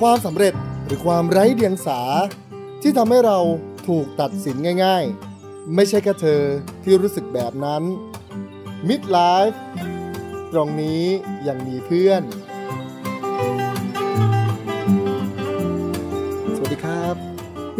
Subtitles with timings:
[0.00, 0.54] ความสำเร็จ
[0.84, 2.00] หรือความไร้เดียงสา
[2.82, 3.38] ที่ทำให้เรา
[3.88, 5.04] ถูกตัดสินง่าย
[5.40, 6.42] ๆ ไม่ใช่แค่เธอ
[6.84, 7.82] ที่รู้สึกแบบนั้น
[8.88, 9.56] Midlife
[10.52, 11.02] ตรงนี้
[11.48, 12.22] ยังมีเพื่อน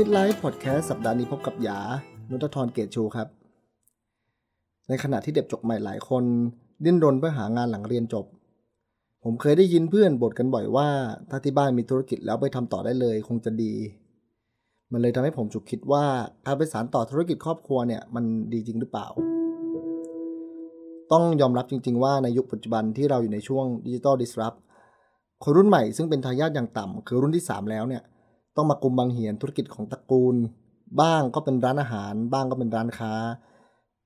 [0.00, 1.78] Midlife Podcast สัปดาห์นี้พบกับยา
[2.30, 3.28] นุตทรเกตชูครับ
[4.88, 6.24] ในขณะที่เด็กจบใหม่หลายคน
[6.84, 8.26] ดิ้นรนเพื่อหางานหลังเรียนจบ
[9.24, 10.88] ผมเคยได้ยินเพื่อนบ่นกันบ่อยว่า
[11.30, 13.72] ถ้าที่บ้านมีธุรกิจแล้วไปทำต่อได้เลยคงจะดี
[14.92, 16.04] มันเลยทำให้ผมฉุกคิดว่า
[16.46, 19.06] การไปสานต่อธุรกิจครอบครัวเนี่ยมันดีจริงหรือเปล่า
[21.12, 24.54] ต้องยอมรับจริง ๆ ว่าในยุคปัจจุบันที่เราอยู่ในช่วงดิจิตอลดิสรับ
[25.42, 28.04] คนรุ่นใหม่ซึ่งเป็นทายาทอย่างต่ำคือรุ่นที่ 3 แล้วเนี่ย
[28.58, 30.36] ต้องมากุมบังเหียนธุรกิจของตระกูล
[31.00, 33.12] บ้างก็เป็นร้านอาหาร บ้างก็เป็นร้านค้า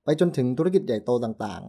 [0.03, 1.61] ไปจนถึงธุรกิจใหญ่โตต่าง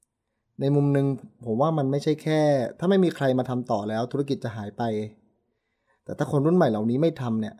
[0.00, 1.06] ๆ ในมุมหนึ่ง
[1.46, 2.40] ผมว่ามันไม่ใช่แค่
[2.78, 4.82] ถ้าไม่มีใครมาทำต่อแล้วธุรกิจจะหายไป
[6.04, 7.54] แต่ถ้าคนรุ่นใหม่เหล่านี้ไม่ทำเนี่ย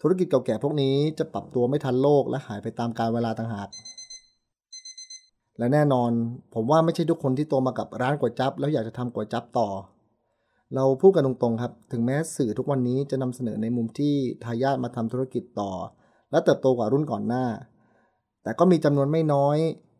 [0.00, 3.68] ธุรกิจเก่าแก่พวกนี้จะปรับตัวไม่ทันโลกและหายไปตามกาลเวลาต่างหาก
[5.58, 6.10] และแน่นอน
[6.54, 9.68] ผมว่าไม่ใช่ทุกคนที่โตมากับร้านก๋วยจั๊บแล้วอยากจะทำก๋วยจั๊บต่อ
[10.74, 14.14] เราพูดกันตรงๆครับ ถึงแม้สื่อทุกวันนี้จะนำเสนอในมุมที่
[14.44, 15.70] ทายาทมาทำธุรกิจต่อ
[16.30, 17.44] และเติบโตกว่ารุ่นก่อนหน้า
[18.42, 19.58] แต่ก็มีจำนวนไม่น้อย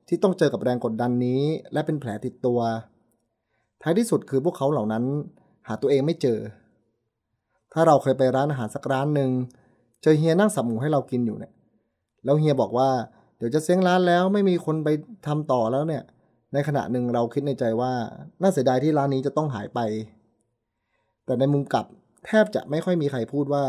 [0.09, 1.43] ที่ต้องเจอกับแรงกดดันนี้
[1.73, 2.61] และเป็นแผลติดตัว
[3.83, 5.05] ท้ายที่สุดคือพวกเขาเหล่านั้น
[5.69, 6.39] หาตัวเองไม่เจอ
[7.73, 9.31] ถ้าเราเคยไปร้านอาหารสักร้านหนึ่ง
[10.03, 11.53] เจอเฮียนั่งสับหมูให้เรากินอยู่เนี่ย
[12.25, 12.89] แล้วเฮียบอกว่า
[13.37, 14.89] เดี๋ยวจะเซ้งร้านแล้วไม่มีคนไป
[15.27, 16.03] ทำต่อแล้วเนี่ย
[16.53, 17.93] ในขณะหนึ่งเราคิดในใจว่า
[18.41, 19.81] น่าเสียดายที่ร้านนี้จะต้องหายไป
[21.27, 21.87] แต่ในมุมกลับ
[22.27, 23.65] แทบจะไม่ค่อยมีใครพูดว่า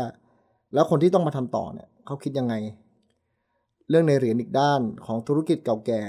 [0.74, 2.54] แล้วคนที่ต้องมาทำต่อเนี่ยเขาคิดยังไง
[3.90, 6.02] เรื่องในเหรียญอีกด้านของธุรกิจเก่าแก่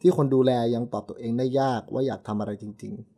[0.00, 3.16] ที่คนดูแลยังตอบตัวเองได้ยากว่าอยากทำอะไรจริงๆ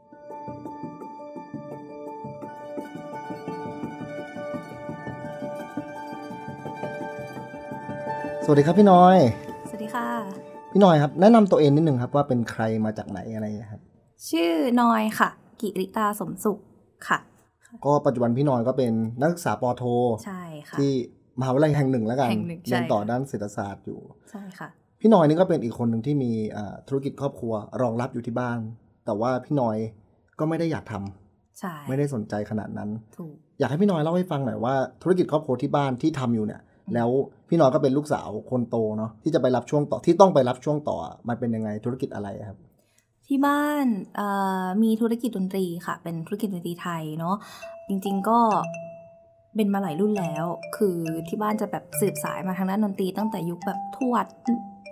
[8.44, 9.16] สวัสดีครับพี่น้อย
[9.68, 10.08] สวัสดีค่ะ
[10.72, 13.80] พี่น้อยครับ แนะนำตัวเองนิดนึงครับว่าเป็นใครมาจากไหนอะไรนะครับ
[14.28, 15.28] ชื่อนอยค่ะ
[15.60, 16.58] กิริตาสมสุข
[17.08, 17.18] ค่ะ
[17.84, 19.84] ก็ปัจจุบันพี่น้อยก็เป็นนักศึกษาปอโท
[20.24, 20.90] ใช่ค่ะที่
[21.40, 24.68] มหาวิทยาลัยแห่งหนึ่งแล้วกันแห่งหนึ่งใช่เรียนต่อค่ะด้านเศรษฐศาสตร์อยู่ใช่ค่ะ
[25.00, 27.52] พี่น้อยนี่ก็เป็นอีกคนหนึ่งที่มีอ่าธุรกิจครอบครัว
[27.82, 28.58] รองรับอยู่ที่บ้าน
[29.04, 29.76] แต่ว่าพี่น้อย
[30.38, 36.60] ก็ไม่ได้อยากทำใช่ไม่ได้สนใจขนาดนั้นถูกอยากให้พี่น้อยเล่าให้ฟังหน่อยว่าธุรกิจครอบครัวที่บ้านที่ทำอยู่เนี่ย
[36.94, 37.10] แล้ว
[37.48, 40.96] พี่น้อยก็เป็นลูกสาวคนโตเนาะที่จะไปรับช่วงต่อที่ต้องไปรับช่วงต่อ
[41.28, 42.58] มันเป็นยังไงธุรกิจอะไรครับ
[43.28, 43.86] ที่บ้าน
[44.82, 47.36] มีธุรกิจดนตรีค่ะ เป็นธุรกิจดนตรีไทยเนาะ
[47.88, 48.38] จริง ๆ ก็
[49.56, 50.44] เป็นมาหลายรุ่นแล้ว
[50.76, 50.96] คือ
[51.28, 54.26] ที่บ้านจะแบบสืบสายมาทางด้านดนตรีตั้งแต่ยุคแบบทวด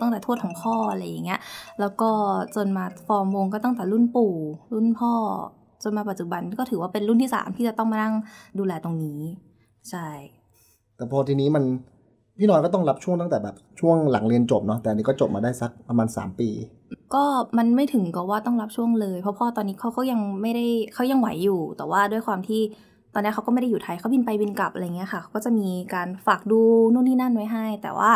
[0.01, 1.41] ตั้งแต่ทวดของพ่ออะไรอย่างเงี้ย
[1.81, 2.11] แล้วก็
[2.57, 4.35] จนมาฟอร์มวงก็ตั้งแต่รุ่นปู่
[4.75, 5.13] รุ่นพ่อ
[5.83, 8.15] จนมาปัจจุบันก็ถือว่าเป็นรุ่นที่สามที่จะต้องมานั่ง
[8.59, 9.21] ดูแลตรงนี้
[9.91, 10.09] ใช่
[10.97, 11.65] แต่พอทีนี้มัน
[12.39, 16.49] พี่น้อยก็ต้องรับช่วงตั้งแต่แบบช่วงหลังเรียนจบเนาะแต่อันนี้ก็จบมาได้สักประมาณ 3 ปี
[17.15, 17.25] ก็
[17.59, 22.61] มันไม่ถึงกับว่าต้องรับช่วงเลย เพราะพ่อตอนนี้เขาก็ยังไม่ได้เขายังไหวอยู่ แต่ว่าด้วยความที่
[23.15, 26.61] ตอนนี้เขาก็ไม่ได้อยู่ไทยเขาบินไปบินกลับอะไรเงี้ยค่ะก็จะมีการฝากดู
[26.93, 28.11] นู่นนี่นั่นไว้ให้ แต่ว่า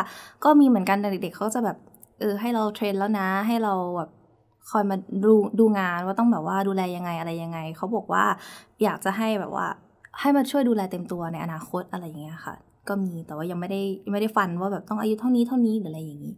[0.45, 1.77] ก็มีเหมือนกันเด็กๆเขาจะแบบ
[2.21, 4.11] เออให้เราเทรนแล้วนะ ให้เราแบบ
[4.71, 8.25] คอยมาดูดูงานว่าต้องแบบว่าดูแลยังไงอะไรยังไงเขาบอกว่า
[8.83, 9.67] อยากจะให้แบบว่า
[10.21, 12.55] ให้มาช่วยดูแลเต็มตัวในอนาคตอะไรอย่างเงี้ยค่ะ
[12.91, 13.81] ก็มี แต่ว่ายังไม่ได้
[14.13, 16.35] ไม่ได้ฟันว่าแบบต้องอายุเท่านี้เท่านี้หรืออะไรอย่างนี้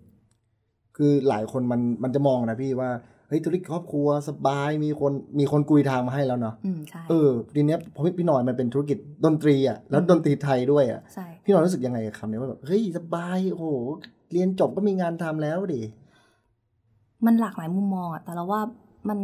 [0.97, 2.91] คือหลายคนมันมันจะมองนะพี่ว่า
[3.29, 13.67] เฮ้ยธุรกิจครอบครัวสบายมีคนมีคนกุยทางมาให้แล้วเนาะอืมใช่เออทีเนี้ยพอพี่น้อยมันเป็นธุรกิจดนตรีอะแล้วดนตรีไทยด้วยอะใช่พี่น้อยรู้สึกยังไงกับคำนี้ว่าแบบเฮ้ยสบายโอ้โห
[14.33, 15.83] เรียนจบก็มีงานทำแล้วดิ
[17.27, 18.61] มันหลากหลายมุมมองอะแต่เราว่า
[19.09, 19.19] มัน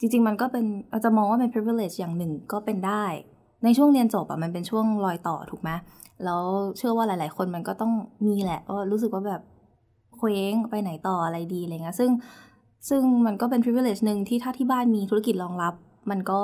[0.00, 3.04] จริง ๆ มันก็เป็นเราจะมองว่าเป็น privilege อย่างหนึ่งก็เป็นได้
[3.64, 5.70] ในช่วงเรียนจบอะมันเป็นช่วงรอยต่อถูกไหม
[6.24, 6.42] แล้ว
[6.76, 7.92] เชื่อว่าหลาย ๆ คนมันก็ต้อง
[8.26, 9.42] มีแหละว่ารู้สึกว่าแบบ
[10.16, 12.10] เคว้งไปไหนต่ออะไรดีอะไรเงี้ยซึ่ง
[12.88, 15.74] ซึ่งมันก็เป็น privilege หนึ่งที่ถ้าที่บ้านมีธุรกิจรองรับ
[16.10, 16.40] มันก็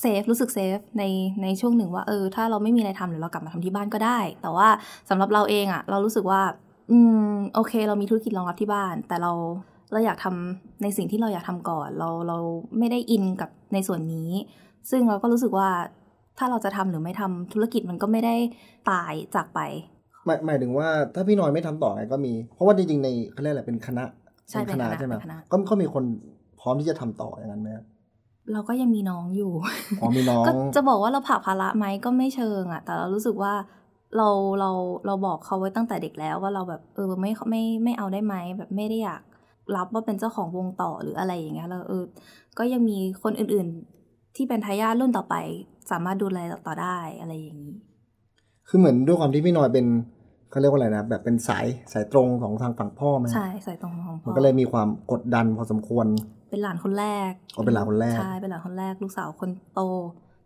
[0.00, 1.04] เซฟรู้สึกเซฟใน
[1.42, 4.68] ในช่วงหนึ่งว่าเออถ้าเราไม่มีอะไรทำเดี๋ยวเรากลับมาทำที่บ้านก็ได้ แต่ว่า
[5.08, 6.40] สำหรับเราเองอะเรารู้สึกว่า
[6.90, 6.98] อื
[7.28, 9.32] มโอเค เรามีธุรกิจรองรับที่บ้าน แต่เรา
[9.92, 12.36] เราอยากทำในสิ่งที่เราอยากทำก่อน เราเรา
[12.78, 14.30] ไม่ได้อินกับในส่วนนี้
[14.90, 15.68] ซึ่งเราก็รู้สึกว่า
[16.38, 18.34] ถ้าเราจะทำหรือไม่ทำธุรกิจมันก็ไม่ได้
[18.90, 19.60] ตายจากไป
[20.26, 24.04] หมายหมายถึงว่าถ้าพี่น้อยไม่ทำต่อไงก็มี เพราะว่าจริงๆในเขาเรียกอะไรเป็นคณะ
[24.50, 26.04] ใช่เป็นคณะใช่ไหมเป็นคณะก็ก็มีคน
[26.60, 27.84] พร้อมที่จะทำต่ออย่างนั้นไหมครับ
[28.52, 29.52] เราก็ยังมีน้องอยู่
[30.00, 33.54] อ๋อมีน้องก็จะบอกว่าเราผลักภาระไหมก็ไม่เชิงอะแต่เรารู้สึกว่า
[34.16, 34.28] เรา
[34.60, 34.70] เรา
[35.06, 39.22] เราบอกเขาไว้ตั้งแต่เด็กแล้วว่าเราแบบเออไม่ไม่ไม่เอาได้ไหมแบบไม่ได้อยาก
[39.76, 42.04] รับว่าเป็นเจ้าของวงต่อหรืออะไรอย่างเงี้ยแล้วเออ
[42.58, 43.66] ก็ยังมีคนอื่น
[44.02, 45.34] ๆ ที่เป็นทายาทรุ่นต่อไป
[45.90, 47.74] สามารถดูแลต่อได้อะไรอย่างนี้
[48.68, 49.86] คือเหมือนด้วยความที่พี่น้อยเป็น
[50.50, 56.06] เขาเรียกว่าอะไรนะ แบบเป็นสายสายตรงของทางฝั่งพ่อไหมใช่ใส่ตรงของพ่มันอก็เลยมีความกดดันพอสมควร
[56.50, 59.80] เป็นหลานคนแรกอ๋อเป็นหลานคนแรกใช่เป็นหลานคนแรกลูกสาวคนโต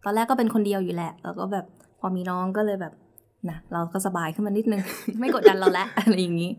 [0.04, 1.66] ตอนแรกก็เป็นคนเดียวอยู่แหละ แล้วก็แบบ
[2.00, 2.92] พอมีน้องก็เลยแบบ
[3.50, 4.82] นะเราก็สบายขึ้นมานิดนึง
[5.20, 6.50] ไม่กดดันเราแล้วอะไรอย่างนี้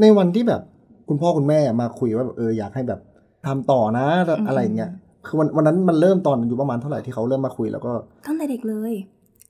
[0.00, 0.62] ในวันที่แบบ
[1.08, 3.00] คุณพ่อคุณแม่มาคุยว่าแบบเอออยากให้แบบ
[3.46, 4.90] ทำต่อนะอืมอะไรอย่างเงี้ย
[5.26, 7.92] คือวันวันนั้นมันเริ่มตอนอายู่ประมาณเท่าไหร่ที่เขาเริ่มมาคุยแล้วก็
[8.26, 8.92] ตั้งแต่เด็กเลย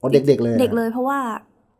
[0.00, 1.18] อ๋อเด็กๆเลยนะเด็กเลย เพราะว่า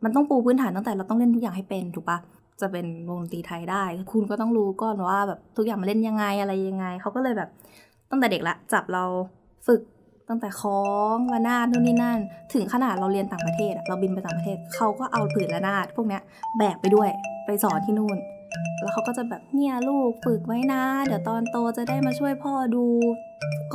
[0.03, 2.17] มันต้องปูพื้นฐานตั้งแต่เราต้องเล่นทุกอย่างให้เป็นถูกปะ
[2.61, 7.49] จะเป็นวงดนตรีไทยได้ คุณก็ต้องรู้ก่อนว่าแบบทุกอย่างมาเล่นยังไงอะไรยังไง เขาก็เลยแบบ
[8.09, 9.03] ตั้งแต่เด็กละจับเรา
[9.67, 9.81] ฝึก
[10.29, 10.83] ตั้งแต่คล้อ
[11.15, 12.19] งระนาดนู่นนี่นั่น
[12.53, 16.21] ถึงขนาดเราเรียนต่างประเทศอะเราบินไปต่างประเทศเขาก็เอาผืนระนาดพวกเนี้ย
[16.57, 17.09] แบกไปด้วย
[17.45, 18.17] ไปสอนที่นู่น
[18.81, 22.85] แล้วเขาก็จะแบบเนี่ยลูกฝึกไว้นะ เดี๋ยวตอนโตจะได้มาช่วยพ่อดู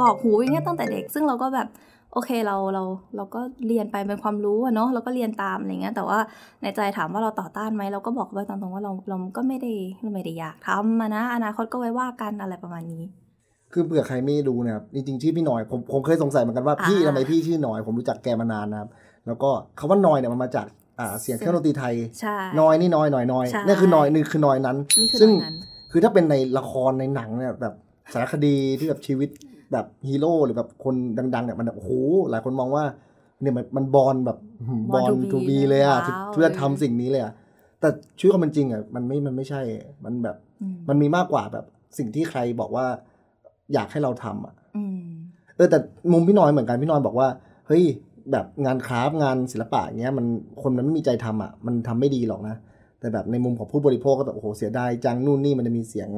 [0.00, 1.68] กรอกหูอย่างเงี้ยตั้งแต่เด็ก ซึ่งเราก็แบบ
[2.12, 2.82] โอเคเราเรา
[3.16, 6.18] เราก็เรียนไปเป็นความรู้อะเนาะเราก็เรียนตามอะไรเงี้ยแต่ว่า
[6.62, 9.72] ในใจถามว่าเราต่อต้านไหมเราก็บอกไว้ตามตรงว่าเราเราก็ไม่ได้
[10.02, 13.04] เราไม่ได้อยากทำมานะ อนาคตก็ไว้ว่ากันอะไรประมาณนี้
[13.72, 18.88] คือเผื่อใครไม่รู้นะครับจริงๆชื่อพี่หน่อยผมผมเคยสงสัยเหมือนกันว่าอ่าพี่ทำไมพี่ชื่อหน่อย ผมรู้จักแกมานานนะครับ
[19.26, 20.66] แล้วก็คำว่าหน่อยเนี่ยมันมาจาก
[20.98, 25.56] อ่าเสียงเครื่องดนตรีไทยใช่น้อยนี่น้อยหน่อยน้อยใช่นี่คือน้อยนี่คือน้อยนั้นนี่คือซึ่งตรงนั้น
[25.92, 27.74] คือถ้าเป็นในละครในหนังเนี่ยแบบ
[28.12, 29.28] สารคดีที่แบบชีวิต
[29.73, 30.94] แบบฮีโร่หรือแบบคน
[31.35, 31.91] ดังๆเนี่ยมันแบบโอ้โห
[32.31, 32.85] หลายคนมองว่า
[33.41, 34.38] เนี่ยมันมันบอลแบบ
[34.94, 37.32] บอล Born to ทู be บีเลยอะว้าว เพื่อทำสิ่งนี้เลยอะ
[37.81, 37.88] แต่
[38.19, 39.61] ชีวิตความเป็นจริงอะมันไม่มันไม่ใช่
[40.05, 41.65] มันแบบอืมมันมีมากกว่าแบบ
[41.99, 42.87] สิ่งที่ใครบอกว่า
[43.75, 45.00] อยากให้เราทำอะอืม
[45.56, 45.79] เออแต่
[46.12, 47.29] มุมพี่น้อยเหมือนกันพี่น้อยบอกว่า
[47.67, 47.85] เฮ้ย
[48.32, 50.26] แบบงานคราฟต์งานศิลปะอย่างเงี้ยมัน
[50.62, 52.56] คนมันไม่มีใจทำอะมันทำไม่ดีหรอกนะ
[53.00, 56.11] แต่แบบในมุมของผู้บริโภคก็แบบโอ้โหเสียดายจังนู่นนี่มันจะมีเสียง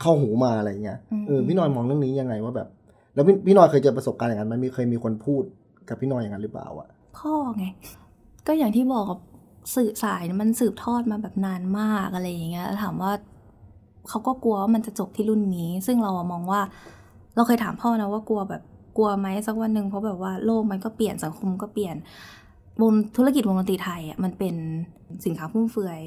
[0.00, 2.68] เข้าหูมาอะไรเงี้ยอืมเออพี่น้อยมองเรื่องนี้ยังไงว่าแบบ
[3.14, 5.42] แล้วพี่พี่น้อยเคยเจอประสบการณ์อย่างนั้นไหมันมีเคยมีคนพูด
[5.88, 6.88] กับพี่น้อยอย่างนั้นหรือเปล่าอะ
[7.18, 7.64] พ่อไง
[8.46, 9.20] ก็อย่างที่บอกกับ
[9.74, 13.12] สื่อสายมันสืบทอดมาแบบนานมากอะไรอย่างเงี้ยแล้วถามว่า
[14.08, 16.60] เขาก็กลัวว่ามันจะจบที่รุ่นนี้ ซึ่งเราอะมองว่า
[17.36, 18.62] เราเคยถามพ่อนะว่ากลัวแบบ
[18.96, 21.96] กลัวไหมสักวันหนึ่งเพราะแบบว่าโลกมันก็เปลี่ยนสังคมก็เปลี่ยน
[22.82, 24.54] วงธุรกิจวงดนตรีไทยอะมันเป็น
[25.24, 26.00] สินค้าฟุ่มเฟือย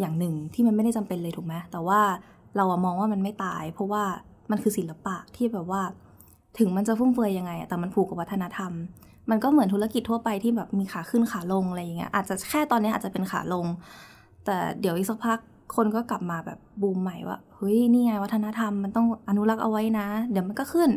[0.00, 2.00] อย่างหนึ่งที่มันไม่ได้จำเป็นเลยถูกไหมแต่ว่า
[2.56, 4.02] เราอะมองว่ามันไม่ตาย เพราะว่า
[4.50, 5.82] มันคือศิลปะที่แบบว่า
[6.58, 8.72] ถึงมันจะฟุ่มเฟือยยังไง แต่มันผูกกับวัฒนธรรม
[9.30, 13.66] มันก็เหมือนธุรกิจทั่วไปที่แบบมีขาขึ้นขาลงอะไรอย่างเงี้ยอาจจะแค่ตอนนี้อาจจะเป็นขาลง
[14.44, 15.38] แต่เดี๋ยวอีกสักพัก
[15.76, 20.90] คนก็กลับมาแบบบูมใหม่ว่าเฮ้ยนี่ไงวัฒนธรรมมันต้องอนุรักษ์เอาไว้นะ เดี๋ยวมันก็ขึ้น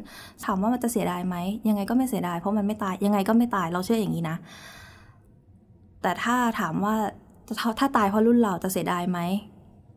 [0.46, 1.36] ถามว่ามันจะเสียดายไหม
[1.68, 4.38] ยังไงก็ไม่เสียดายเพราะมันไม่ตายยังไงก็ไม่ตายเราเชื่ออย่างนี้นะ
[6.02, 6.96] แต่ถ้าถามว่า
[7.80, 9.20] ถ้าตายเพราะรุ่นเราจะเสียดายไหม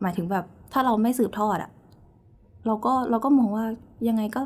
[0.01, 1.71] หมายถึงแบบ ถ้าเราไม่สืบทอดอะ
[2.65, 3.65] เราก็เราก็มองว่า
[4.07, 4.41] ยังไงก็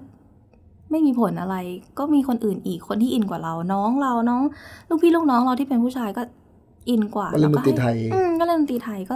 [0.91, 1.55] ไม่มีผลอะไร
[1.99, 4.41] ก็มีคนอื่นอีกคนที่อินกว่าเรา น้องเราน้อง
[4.89, 6.23] ลูกพี่ลูกน้องเราที่เป็นผู้ชายก็
[6.89, 9.15] อินกว่าก็เล่นดนตรีไทยอืมก็เล่นดนตรีไทยก็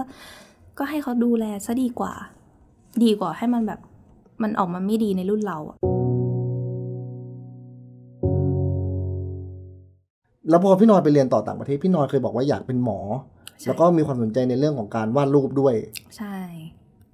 [0.77, 2.13] ก็ให้เขาดูแลซะดีกว่า
[3.03, 3.79] ดีกว่าให้มันแบบ
[4.41, 5.77] มันออกมาไม่ดีในรุ่นเราอะ
[10.49, 12.99] แล้วพอพี่น้อยไปเรียนต่อต่างประเทศพี่น้อยเคยบอกว่าอยากเป็นหมอ
[13.59, 15.73] ใช่แล้วก็มีความสนใจในเรื่องของการวาดรูปด้วย
[16.17, 16.35] ใช่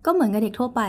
[0.06, 0.82] ก็เหมือนกับเด็กทั่วไป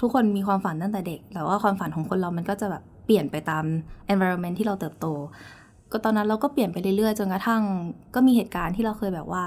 [0.00, 3.64] ทุกคนมีความฝันตั้งแต่เด็ก แต่ว่าความฝันของคนเรามันก็จะแบบเปลี่ยนไปตาม
[4.12, 5.06] environment ที่เราเติบโต
[5.92, 7.62] ก็ตอนนั้นเราก็เปลี่ยนไปเรื่อยๆ จนกระทั่ง
[8.14, 9.44] ก็มีเหตุการณ์ที่เราเคยแบบว่า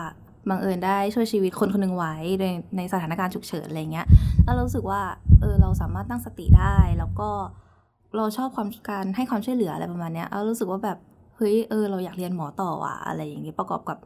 [0.50, 2.46] บังเอิญได้ช่วยชีวิตคนคนหนึ่งไว้ใน
[2.78, 4.08] ในสถานการณ์ฉุกเฉินอะไรเงี้ย
[4.44, 5.02] แล้วเรารู้สึกว่า
[5.42, 7.30] เออเราสามารถตั้งสติได้ แล้วก็
[8.18, 10.98] เราชอบความการให้ความช่วยเหลืออะไรประมาณเนี้ยเรารู้สึกว่าแบบ
[11.38, 13.98] เฮ้ยเออเราอยากเรียนหมอต่อว่ะอะไรอย่างเงี้ยประกอบกับ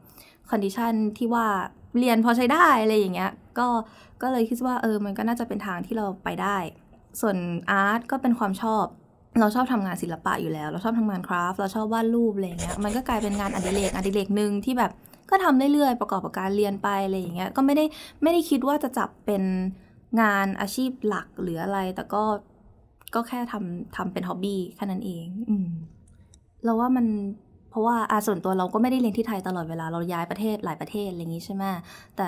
[0.49, 1.45] condition ที่ว่า
[1.99, 3.67] เรียนพอใช้ได้อะไรอย่างเงี้ยก็
[4.21, 6.57] ก็เลยคิดว่าเออมันก็น่าจะเป็นทางที่เราไปได้
[7.21, 7.37] ส่วน
[7.71, 8.85] อาร์ตก็เป็นความชอบ
[9.39, 14.91] เราชอบทำงานศิลปะอยู่แล้ว เราชอบทำงานคราฟต์เราชอบวาดรูปอะไรเงี้ยมันก็กลายเป็นงานอดิเรกอดิเรกหนึ่งที่แบบ
[15.29, 17.85] ก็ทำเรื่อยๆประกอบกับการเรียนไปอะไรอย่างเงี้ยก็ไม่ได้
[18.23, 19.43] ไม่ได้คิดว่าจะจับเป็น
[20.21, 22.23] งานอาชีพหลักหรืออะไร แต่ก็
[23.15, 25.69] ก็แค่ทำทำเป็นฮ็อบบี้แค่นั้นเอง อืม
[26.63, 27.05] เราว่ามัน
[27.69, 31.63] เพราะว่าอาส่วนตัวเราก็ไม่ได้เรียนที่ไทยตลอดเวลาเราย้ายประเทศหลายประเทศอะไรอย่างงี้ใช่ไหม
[32.17, 32.27] แต่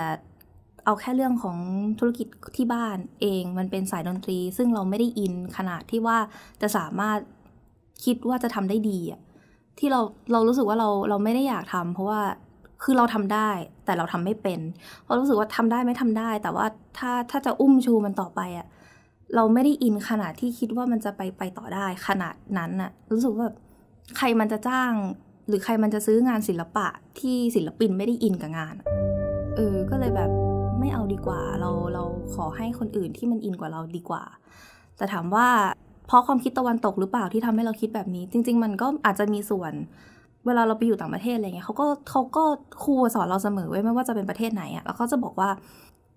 [0.89, 1.57] เอาแค่เรื่องของ
[1.99, 2.27] ธุรกิจ
[2.57, 6.17] ที่บ้านเองมันเป็นสายดนตรี ซึ่งเราไม่ได้อินขนาดที่ว่า
[6.61, 7.17] จะสามารถ
[8.05, 9.21] คิดว่าจะทำได้ดีอะ
[9.79, 12.21] ที่เราเรารู้สึกว่าเราเราไม่ได้อยากทำเพราะว่า
[12.83, 13.49] คือเราทำได้
[13.85, 14.59] แต่เราทำไม่เป็น
[15.03, 16.65] เพราะรู้สึกว่าทำได้ไม่ทำได้ แต่ว่า
[16.97, 18.67] ถ้าถ้าจะอุ้มชูมันต่อไปอะ
[19.35, 23.47] เราไม่ได้อินขนาดที่คิดว่ามันจะไปไปต่อได้ขนาดนั้นอะรู้สึกว่า
[24.17, 24.91] ใครมันจะจ้าง
[25.47, 26.87] หรือใครมันจะซื้องานศิลปะ
[27.19, 28.75] ที่ศิลปินไม่ได้อินกับงาน
[29.55, 30.29] เออ ก็เลยแบบ
[31.27, 32.03] กว่า เราเรา
[32.35, 34.23] ขอให้คนอื่นที่มันอินกว่าเราดีกว่า
[34.97, 35.47] แต่ถามว่า
[36.07, 39.73] เพราะความคิดตะวันตกหรือเปล่าที่ทำให้เราคิดแบบนี้ จริง ๆ มันก็อาจจะมีส่วน
[40.45, 42.43] เวลาเราไปอยู่ต่างประเทศอะไรเงี้ยเขาก็เขาก็
[42.83, 45.49] ครูสอนเราเสมอไว้ไม่ว่าจะเป็นประเทศไหนอะ่ะแล้วเขาจะบอกว่า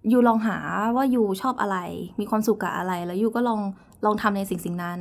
[0.09, 0.57] อยู่ลองหา
[0.97, 1.79] ว่าอยู่ชอบอะไร
[2.21, 3.61] มีความสุขกับอะไร แล้วอยู่ก็ลอง
[4.05, 5.01] ลองทำในสิ่งสิ่งนั้น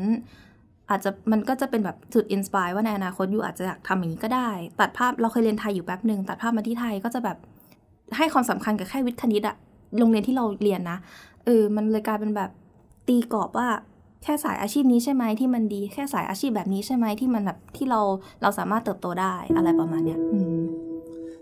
[0.89, 7.38] อาจจะมันก็จะเป็นแบบจุดอินสปายว่าในอนาคตอยู่อาจจะอยากทำอย่างนี้ก็ได้ ตัดภาพเราเคยเรียนไทยอยู่แป๊บหนึ่งตัดภาพมาที่ไทยก็จะแบบ
[8.17, 9.55] ให้ความสำคัญกับแค่วิทย์คณิตอะ
[10.00, 10.98] โรงเรียนที่เราเรียนนะ
[11.45, 12.51] เออมันเลยกลายเป็นแบบ
[13.07, 13.67] ตีกรอบว่า
[14.24, 18.01] แค่สายอาชีพนี้ใช่ไหมที่มันดี แค่สายอาชีพแบบนี้ใช่ไหมที่มันแบบที่เรา
[18.41, 20.63] เราสามารถเติบโตได้อะไรประมาณเนี้ยอืม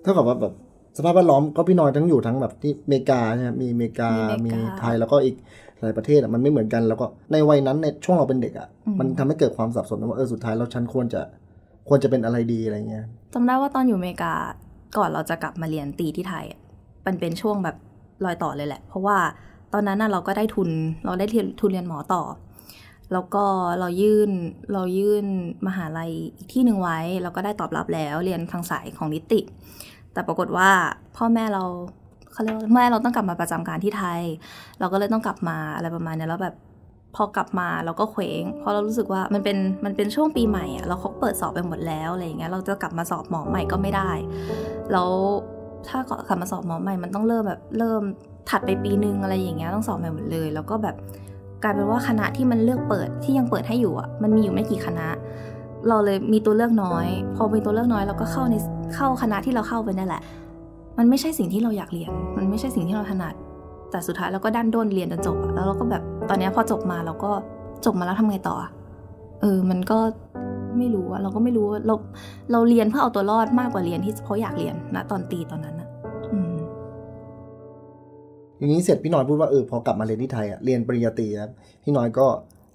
[0.01, 0.53] เท่ากับว่าแบบ
[0.97, 5.35] สภาพแวดล้อมก็พี่น้อยทั้งอยู่ทั้งแบบที่อเมริกาใช่ไหมมีอเมริกามีมีอเมริกาไทยแล้วก็อีก
[5.81, 11.21] หลายประเทศอะมันไม่เหมือนกันแล้วก็ในวัยนั้นในช่วงเราเป็นเด็กอะอืมมันทำให้เกิดความสับสนว่าเออสุดท้ายแล้วฉันควรจะ
[11.89, 14.33] ควรจะเป็นอะไรดีอะไรเงี้ยจำได้ว่าตอนอยู่อเมริกา
[14.97, 16.59] ก่อนเราจะกลับมาเรียนตีที่ไทยอะ
[17.05, 17.75] มันเป็นช่วงแบบ
[18.25, 19.17] รอยต่อเลยแหละ เพราะว่า
[19.73, 20.69] ตอนนั้นน่ะเราก็ได้ทุน
[21.05, 21.25] เราได้
[21.61, 22.23] ทุนเรียนหมอต่อ
[23.13, 23.43] แล้วก็
[23.79, 24.31] เรายื่น
[24.73, 25.25] เรายื่น
[25.67, 29.39] มหาลัยอีกที่หนึ่งไว้เราก็ได้ตอบรับแล้วเรียนทางสายของนิติ
[30.13, 30.69] แต่ปรากฏว่า
[31.17, 31.63] พ่อแม่เรา
[32.31, 34.21] เขาเรียกว่าแม่เราต้องกลับมาประจำการที่ไทย
[34.79, 36.55] เราก็เลยต้องกลับมาอะไรประมาณนี้แล้วแบบ
[37.15, 44.11] พอกลับมาเราก็เคว้งเพราะเรารู้สึกว่ามันเป็นมันเป็นช่วงปีใหม่อะเราเขาเปิดสอบไปหมดแล้วอะไรอย่างเงี้ยเราจะกลับมาสอบหมอใหม่ก็ไม่ได้
[44.91, 45.09] แล้ว
[45.87, 48.01] ถ้ากลับมาสอบหมอใหม่มันต้องเริ่มแบบเริ่ม
[48.49, 50.95] ถัดไปปีนึงอะไรอย่างเงี้ยต้องสอบใหม่หมดเลย แล้วก็แบบ
[51.63, 55.07] กลายเป็นว่าคณะที่มันเลือกเปิดที่ยังเปิดให้อยู่อะมันมีอยู่ไม่กี่คณะ
[55.87, 58.55] เราเลยมีตัวเลือกน้อย พอมีตัวเลือกน้อยเราก็เข้าใน
[58.95, 60.21] เข้าคณะที่เราเข้าไปนั่นแหละ
[60.97, 63.33] มันไม่ใช่สิ่งที่เราอยากเรียน มันไม่ใช่สิ่งที่เราถนัด
[63.91, 67.31] แต่สุดท้ายเราก็ดันด้นเรียนจนจบแล้วเราก็แบบตอนนี้พอจบมาเราก็
[67.85, 68.55] จบมาแล้วทำไงต่อ
[69.41, 69.99] เออมันก็
[70.79, 71.95] ไม่รู้อะเราก็ไม่รู้ว่าเรา
[72.51, 75.87] เราเรียนเพื่อเอาตัวรอดมากกว่าเรียนที่เพราะอยากเรียนนะตอนตีตอนนั้นอะ
[76.33, 76.55] อืม
[78.59, 81.51] ทีนี้เสร็จพี่น้อยพูดว่าเออพอกลับมาเรียนที่ไทยอะเรียนปริญญาตรีครับ
[81.83, 82.27] พี่น้อยก็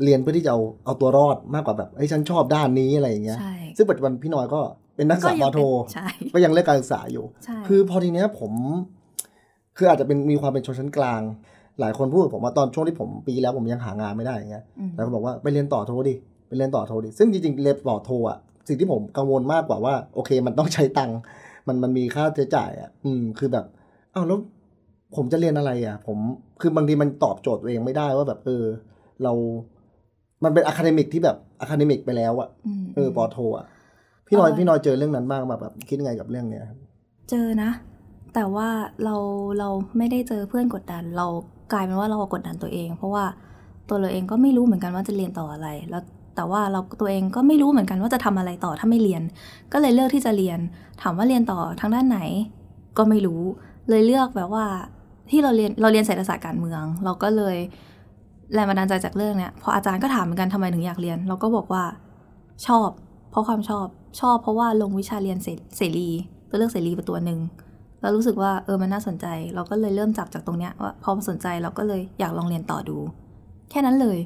[0.04, 4.60] เรียนเพื่อที่จะเอาเอาตัวรอดมากกว่าแบบเอ้ยฉันชอบด้านนี้อะไรอย่างเงี้ยใช่ซึ่งปัจจุบันพี่น้อยก็
[4.96, 5.58] เป็นนักศึกษาปอโท
[5.92, 8.52] ใช่ก็ยังเลือกการศึกษาอยู่ใช่คือพอทีเนี้ยผม
[9.76, 11.20] คืออาจจะเป็นมีความเป็นชนชั้นกลาง
[11.80, 16.14] หลายคนพูดกับผมว่าตอนช่วงที่ผมปีแล้วผมยังหางานไม่ได้อย่างเงี้ยอืมแล้วก็บอกว่าไปเรียนต่อโทดิ
[16.54, 21.18] ไปเรียนต่อโทดิซึ่งจริงๆเรียนต่อโทอะสิ่งที่ผมกังวลมากกว่าว่า โอเค มันต้องใช้ตังค์
[21.66, 23.64] มันมันมีค่าใช้จ่ายอะ อืม คือแบบ
[24.14, 24.38] อ้าวแล้ว
[25.16, 26.18] ผมจะเรียนอะไรอะ ผม
[26.60, 28.64] คือบางทีมันตอบโจทย์ตัวเองไม่ได้ว่าแบบเออ
[29.22, 29.32] เรา
[30.44, 32.48] มันเป็น academic ที่แบบ academic ไปแล้วอะ
[32.82, 33.66] มเออป.โทอะ
[34.26, 36.78] พี่น้อยเออพี่น้อยเจอเรื่องนั้นบ้างแบบแบบคิดยังไงกับเรื่องเนี้ยครับ
[37.30, 37.70] เจอนะ
[38.34, 38.68] แต่ว่า
[39.04, 39.16] เรา
[39.58, 39.68] เรา
[39.98, 41.26] ไม่ได้เจอเพื่อนกดดัน เรา
[41.72, 43.24] กลายเป็นว่าเรากดดันตัวเอง เพราะว่า
[43.88, 46.02] ตัวเราเองก็ไม่รู้เหมือนกันว่าจะเรียนต่ออะไร แล้ว
[46.36, 49.22] แต่ว่าเราตัวเองก็ไม่รู้เหมือนกันว่าจะทำอะไรต่อถ้าไม่เรียน
[49.72, 50.58] ก็เลยเลือกที่จะเรียน
[51.02, 52.20] ถามว่าเรียนต่อทางด้านไหน
[52.98, 53.42] ก็ไม่รู้
[53.88, 54.64] เลยเลือกแบบว่า
[55.30, 57.56] ที่เราเรียนเราเรียนเศรษฐศาสตร์การเมือง เราก็เลย
[58.54, 61.84] แรงบันดาลใจจากเรื่องเนี้ยพออาจารย์ก็ถามเหมือนกันทำไมถึงอยากเรียน เราก็บอกว่า
[62.66, 62.88] ชอบ
[63.30, 63.86] เพราะความชอบ
[64.20, 65.38] ชอบ เพราะว่าลงวิชาเรียน
[65.76, 66.08] เสรี
[66.48, 67.40] ตัวเลือกเสรีไปตัวหนึ่ง
[68.00, 72.96] เรารู้สึกว่าเออมันน่าสนใจ เราก็เลยเริ่มจับจากตรงเนี้ยว่าพอสนใจเราก็เลยอยากลองเรียนต่อดู
[73.70, 74.18] แค่นั้นเลย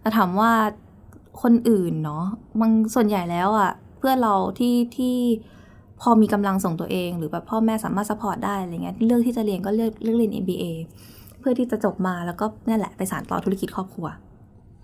[0.00, 0.52] แต่ถามว่า
[1.42, 2.24] คนอื่นเนาะ
[2.60, 5.16] มันส่วนใหญ่แล้วอะ่ะ เพื่อนเราที่ที่
[6.00, 10.64] พอมีกำลังส่งตัวเอง หรือแบบพ่อแม่สามารถสปอร์ตได้อะไรเงี้ยเลือกที่จะเรียนก็เลือกเลือกเรียน MBA
[11.40, 14.06] เพื่อที่จะจบมาแล้วก็นั่นแหละไปสานต่อธุรกิจครอบครัว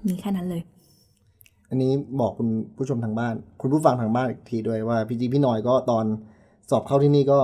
[0.08, 0.62] มีแค่นั้นเลย
[1.70, 6.04] อันนี้บอกคุณผู้ชมทางบ้าน คุณผู้ฟังทางบ้านอีกทีด้วยว่าพี่จีพี่น้อยก็ตอน
[6.70, 7.38] สอบเข้าที่นี่ก็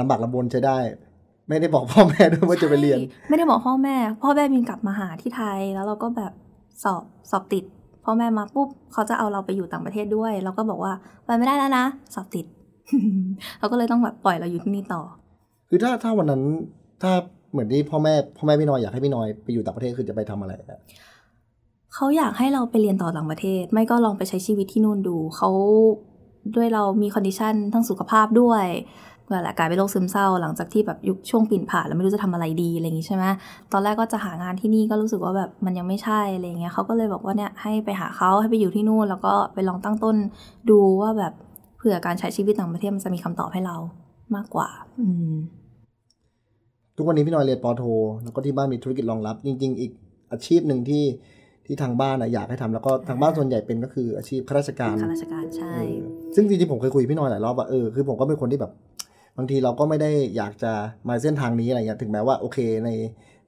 [0.00, 0.78] ลำบากลำบนใช้ได้
[1.48, 6.32] ไม่ได้บอกพ่อแม่ด้วยว่าจะไปเรียนใช่ไม่ได้บอกพ่อแม่ พ่อแม่บินกลับมาหาที่ไทยแล้วเราก็แบบ
[6.84, 7.64] สอบสอบติด
[8.04, 10.92] พ่อแม่มาปุ๊บเขาจะเอาเราไปอยู่ต่างประเทศด้วย เราก็บอกว่า
[11.24, 11.84] ไปไม่ได้แล้วนะ
[12.14, 12.46] สอบติด
[13.58, 15.02] เราก็เลยต้องแบบปล่อยเราอยู่ที่นี่ต่อ
[15.68, 16.42] คือถ้าถ้าวันนั้น
[17.02, 17.12] ถ้า
[17.52, 20.80] เหมือนที่พ่อแม่พ่อแม่พี่น้อยอยากให้พี่น้อยไปอยู่ต่างประเทศคือจะไปทำอะไรอะ
[21.94, 25.50] เขาอยากให้เราไปเรียนต่อต่างประเทศ ไม่ก็ลองไปใช้ชีวิตที่นู่นดูเขา
[26.56, 28.64] ด้วยเรามี condition ทั้งสุขภาพด้วย
[29.30, 33.24] นั่นแหละกลายเป็นโรคซึมเศร้า หลังจากที่แบบยุคช่วงเปลี่ยนผ่านแล้วไม่รู้จะทำอะไรดีอะไรอย่างงี้ใช่ไหม
[33.72, 40.16] ตอนแรกก็จะหางานที่นี่ก็รู้สึกว่าแบบมันยังไม่ใช่อะไรอย่างเงี้ยเขาก็เลยบอกว่าเนี่ยให้ไปหาเขาให้ไปอยู่ที่นู่น แล้วก็ไปลองตั้งต้น
[40.70, 41.32] ดูว่าแบบ
[41.76, 43.76] เผื่อการใช้ชีวิตต่างประเทศมันจะมีคำตอบให้เรา
[44.36, 44.68] มากกว่า
[45.00, 45.34] อืม
[46.96, 47.82] ทุกวันนี้พี่น้อยเรียนปอโท
[48.22, 49.92] แล้วก็ที่บ้านมีธุรกิจรองรับ จริง ๆ อีก
[50.32, 51.04] อาชีพหนึ่งที่
[51.66, 55.98] ที่ทางบ้านอะอยากให้ทำแล้วก็ทางบ้านส่วนใหญ่เป็นก็คืออาชีพข้าราชการข้าราชการใช่เออ
[56.34, 58.72] ซึ่งจริงๆผมเคยคุยกับพี่น้อยหลายรอบว่าเออคือผมก็เป็นคนที่แบบ
[59.36, 60.72] บางทีเราก็ไม่ได้อยากจะ
[61.08, 62.90] มาเส้นทางนี้อะไรเงี้ยถึงแม้ว่าโอเคใน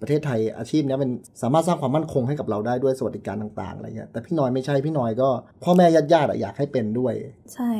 [0.00, 1.11] ประเทศไทยอาชีพนี้เป็น
[1.43, 5.28] สามารถสร้างความมั่นคงให้กับเราได้ด้วยสวัสดิการต่างๆอะไรเงี้ยแต่พี่น้อยไม่ใช่พี่น้อยก็
[5.64, 7.14] พ่อแม่ญาติๆอะอยากให้เป็นด้วย
[7.55, 7.71] ใช่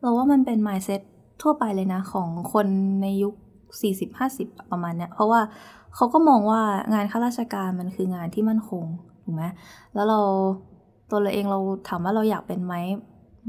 [0.00, 1.00] เราว่ามันเป็น mindset
[1.42, 2.66] ทั่วไปเลยนะของคน
[3.02, 3.34] ในยุค
[4.02, 5.40] 40-50 ประมาณเนี้ยเพราะว่า
[5.94, 6.60] เขาก็มองว่า
[6.94, 8.84] งานข้าราชการมันคืองานที่มั่นคง
[9.24, 9.44] ถูกไหม
[9.94, 10.20] แล้วเรา
[11.10, 12.74] ตัวเราเองเราถามว่าเราอยากเป็นไหม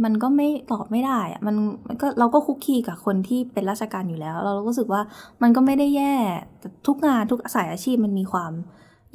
[0.03, 1.55] มันก็ไม่ตอบไม่ได้อะมัน
[1.87, 5.01] มันก็เราก็คุกคีกับคนที่เป็นราชการอยู่แล้ว เรารู้สึกว่า
[5.41, 6.13] มันก็ไม่ได้แย่
[6.59, 8.51] แต่ทุกงานทุกสายอาชีพมันมีความ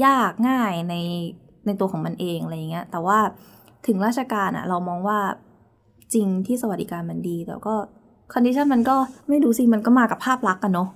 [0.04, 0.94] ยากง่ายใน
[1.66, 3.18] ในตัวของมันเองอะไรอย่างเงี้ย แต่ว่า
[3.86, 5.18] ถึงราชการอะเรามองว่า
[6.14, 7.74] จริงที่สวัสดิการมันดี แต่ก็
[8.32, 8.96] condition มันก็
[9.28, 10.88] ไม่รู้สิมันก็มากับภาพลักษณ์กันเนาะ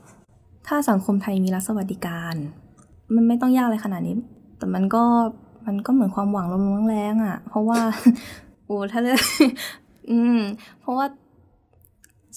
[0.67, 2.35] ถ้าสังคมไทยมีรัฐสวัสดิการ
[3.15, 4.17] มันไม่ต้องยากเลยขนาดนี้
[4.59, 5.03] แต่มันก็
[5.67, 7.81] มันก็เหมือนความหวังลมๆแล้งๆอะเพราะว่า
[8.71, 9.21] อ้ถ้าเลือก
[10.11, 10.39] อืม
[10.81, 11.07] เพราะว่า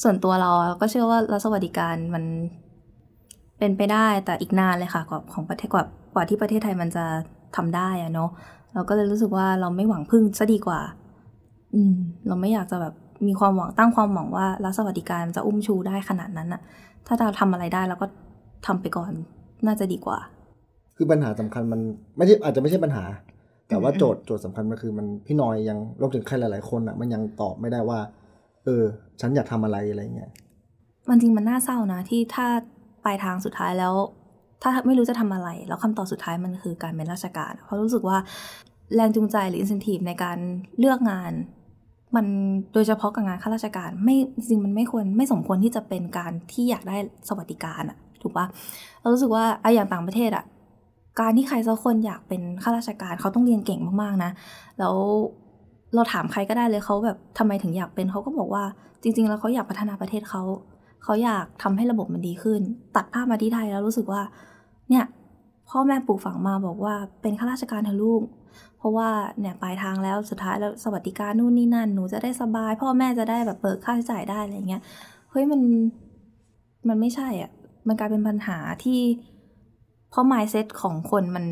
[0.02, 2.24] ส่วนตัวเราก็เชื่อว่ารัฐสวัสดิการมัน
[3.60, 7.06] เป็นไปได้แต่อีกนานเลยค่ะกว่าของประเทศกว่ากว่าที่ประเทศไทยมันจะ
[7.56, 8.30] ทำได้อะเนาะ
[8.74, 10.80] เราก็เลยรู้สึกว่าเราไม่หวังพึ่งซะดีกว่า
[11.76, 11.96] อืม
[12.28, 12.94] เราไม่อยากจะแบบ
[13.28, 16.62] มีความหวังตั้งความหวังว่ารัฐสวัสดิการจะอุ้มชูได้ขนาดนั้นอะ
[17.08, 18.08] ถ้าเราทำอะไรได้เราก็
[18.66, 19.12] ทำไปก่อน
[19.66, 20.18] น่าจะดีกว่า
[20.98, 21.82] คือปัญหาสำคัญมัน
[22.18, 23.04] ไม่ใช่อาจจะไม่ใช่ปัญหา
[23.69, 27.99] แต่ว่าโจทย์โจทย์สำคัญมันคือมันพี่น้อยยังรวมถึงใครหลาย ๆ คนอ่ะ มันยังตอบไม่ได้ว่า
[28.65, 28.85] เออ
[29.21, 30.31] ฉันอยากทำอะไรอะไรเงี้ย
[31.09, 32.47] มันจริงมันน่าเศร้านะ ที่ถ้า
[33.05, 33.95] ปลายทางสุดท้ายแล้ว
[34.63, 38.19] ถ้าไม่รู้จะทำอะไร แล้วคำตอบสุดท้ายมันคือการเป็นราชการ เพราะรู้สึกว่า
[38.95, 40.39] แรงจูงใจหรืออินเซนティブในการ
[40.79, 41.33] เลือกงาน
[42.17, 42.27] มัน
[42.75, 44.17] โดยเฉพาะกับงานข้าราชการ ไม่
[44.49, 46.97] จริงมันไม่ควรไม่สมควรที่จะเป็นการที่อยากได้
[47.29, 48.47] สวัสดิการอะถูกปะ
[49.01, 50.45] เรารู้สึกว่าไอะอย่างต่างประเทศอะ
[51.20, 54.32] การที่ใครสักคนอยากเป็นข้าราชการเขาต้องเรียนเก่งมากๆนะ
[54.80, 54.96] แล้ว
[55.96, 58.64] เราถามใครก็ได้เลยเขาแบบทำไมถึงอยากเป็นเขาก็บอกว่า
[59.02, 60.44] จริง ๆ แล้วเขาอยากพัฒนาประเทศเขา
[61.04, 62.62] เขาอยากทำให้ระบบมันดีขึ้น
[62.96, 64.22] ตัดภาพมาที่ไทยแล้วรู้สึกว่า
[64.90, 65.06] เนี่ย
[65.70, 68.22] พ่อแม่ปลูกฝังมาบอกว่าเป็นข้าราชการเธอลูก
[68.78, 74.82] เพราะว่าเนี่ยปลายทางแล้วสุดท้ายแล้วสวัสดิการนู่นนี่นั่นหนูจะได้สบาย พ่อแม่จะได้แบบเปิดค่าใช้จ่ายได้อะไรเงี้ย
[75.32, 75.62] เฮ้ยมัน
[76.88, 77.52] มันไม่ใช่อะ
[77.88, 79.00] มันกลายเป็นปัญหาที่
[80.14, 81.46] เพราะ mindset ของคนมัน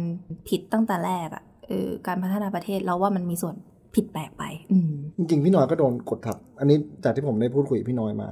[0.50, 3.56] ผิดตั้งแต่แรกอะ่ะเออการพัฒนาประเทศเราว่ามันมีส่วน
[3.96, 4.78] ผิดแปลกไป อื
[5.18, 8.28] จริงๆ พี่น้อยก็โดนกดทับ อันนี้จากที่ผมได้พูดคุยพี่น้อยมา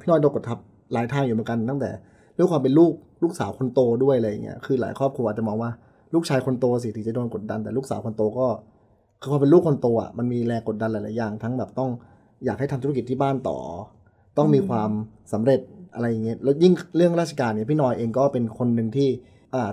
[0.00, 0.58] พี่น้อยโดนกดทับ
[0.92, 1.90] หลายทางอยู่เหมือนกันตั้งแต่
[2.38, 5.70] ด้วยความเป็นลูกลูกสาวคนโตด้วยอะไรเงี้ยคือหลายครอบครัวอาจจะมองว่า
[6.14, 8.46] ลูกชายคนโตสิถึงจะโดนกดดันแต่ลูกสาวคนโตก็
[9.20, 11.90] คือความเป็นลูกคนโตอะมันมีแรงกดดันหลายๆอย่าง ทั้งแบบต้อง
[12.44, 13.58] อยากให้ทำธุรกิจที่บ้านต่อ
[14.38, 14.90] ต้องมีความ
[15.32, 15.60] สำเร็จ
[15.94, 19.08] อะไรอย่างเงี้ยแล้วยิ่งเรื่องราชการเนี่ยพี่น้อยเองก็เป็นคนหนึ่งที่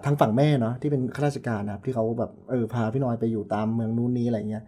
[0.05, 4.63] ทางฝั่งแม่เนาะที่เป็นข้าราชการนะครับที่เขาแบบเออพาพี่น้อยไปอยู่ตามเมืองนู้นนี้อะไรเงี้ย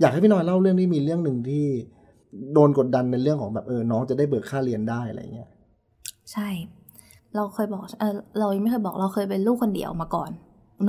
[0.00, 1.64] อยากให้พี่น้อยเล่าเรื่องที่มีเรื่องหนึ่งที่
[2.54, 5.48] โดนกดดันในเรื่องของแบบเออน้องจะได้เบิกค่าเรียนได้อะไรเงี้ย
[6.32, 6.48] ใช่
[7.34, 10.30] เราเคยบอกเออเรายังไม่เคยบอกเราเคยเป็นลูกคนเดียวมาก่อน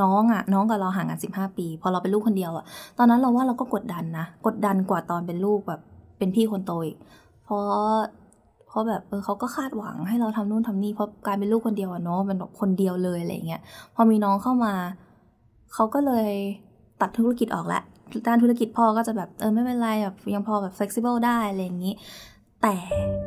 [0.01, 2.65] น้องอะ่ะ น้องกับเราห่างกันสิบห้าปี พอเราเป็นลูกคนเดียวอะ่ะ
[2.97, 5.81] ตอนนั้นเราว่าเราก็กดดันนะกดดันกว่าตอนเป็นลูกแบบ
[6.17, 6.97] เป็นพี่คนโตอีก
[7.45, 7.63] เพราะ
[8.75, 13.61] ราะแบบเออเขาก็คาดหวังให้เราทำนู่นทำนี่เพราะกลายเป็นลูกคนเดียวอะเนาะเป็นแบบคนเดียวเลยอะไรเงี้ย
[13.95, 14.73] พอมีน้องเข้ามา
[15.73, 16.29] เขาก็เลย
[17.01, 17.83] ตัดธุรกิจออกล้ว
[18.27, 21.93] ด้านธุรกิจพ่อก็จะแบบเออไม่เป็นไรแบบยังพอแบบ flexible ได้อะไรอย่างนี้
[22.61, 22.75] แต่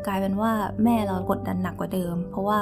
[0.06, 0.50] กลายเป็นว่า
[0.84, 2.60] แม่เรากดดันหนักกว่าเดิม เพราะว่า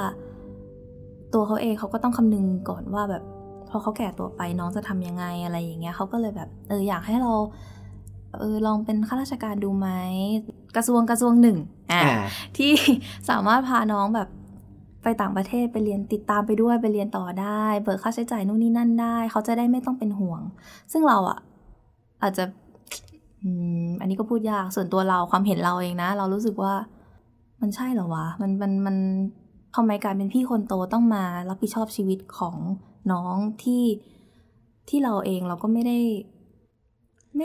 [1.33, 3.23] ตัวเขาเองเขาก็ต้องคำนึงก่อนว่าแบบ
[3.69, 7.33] พอเขาแก่ตัวไปน้องจะทำยังไงอะไรอย่างเงี้ยเขาก็เลยแบบเอออยากให้เรา
[8.39, 9.89] เออลองเป็นข้าราชการดูไหม
[10.77, 11.57] กระทรวงกระทรวงหนึ่ง
[11.91, 12.03] อ่า
[12.57, 12.71] ที่
[13.29, 14.29] สามารถพาน้องแบบ
[15.03, 20.41] ไปต่างประเทศไปเรียนติดตามไปด้วยไปเรียนต่อได้เบิกค่าใช้จ่ายนู่นนี่นั่นได้ เขาจะได้ไม่ต้องเป็นห่วง
[20.91, 21.39] ซึ่งเราอะ
[22.23, 22.43] อาจจะ
[23.41, 23.49] อื
[23.85, 26.73] มอันนี้ก็พูดยากส่วนตัวเราความเห็นเราเองนะ เรารู้สึกว่า
[27.61, 28.97] มันใช่เหรอวะมันมันมัน
[29.75, 32.55] ทำไมการเป็นพี่คนโตต้องมารับผิดชอบชีวิตของ
[33.11, 33.83] น้องที่
[34.89, 35.97] ที่เราเองเราก็ไม่ได้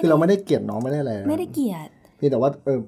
[0.02, 2.80] คือเราไม่ได้เกลียดน้องไม่ได้อะไรนะไม่ได้เกลียดเพียงแต่ว่าเออ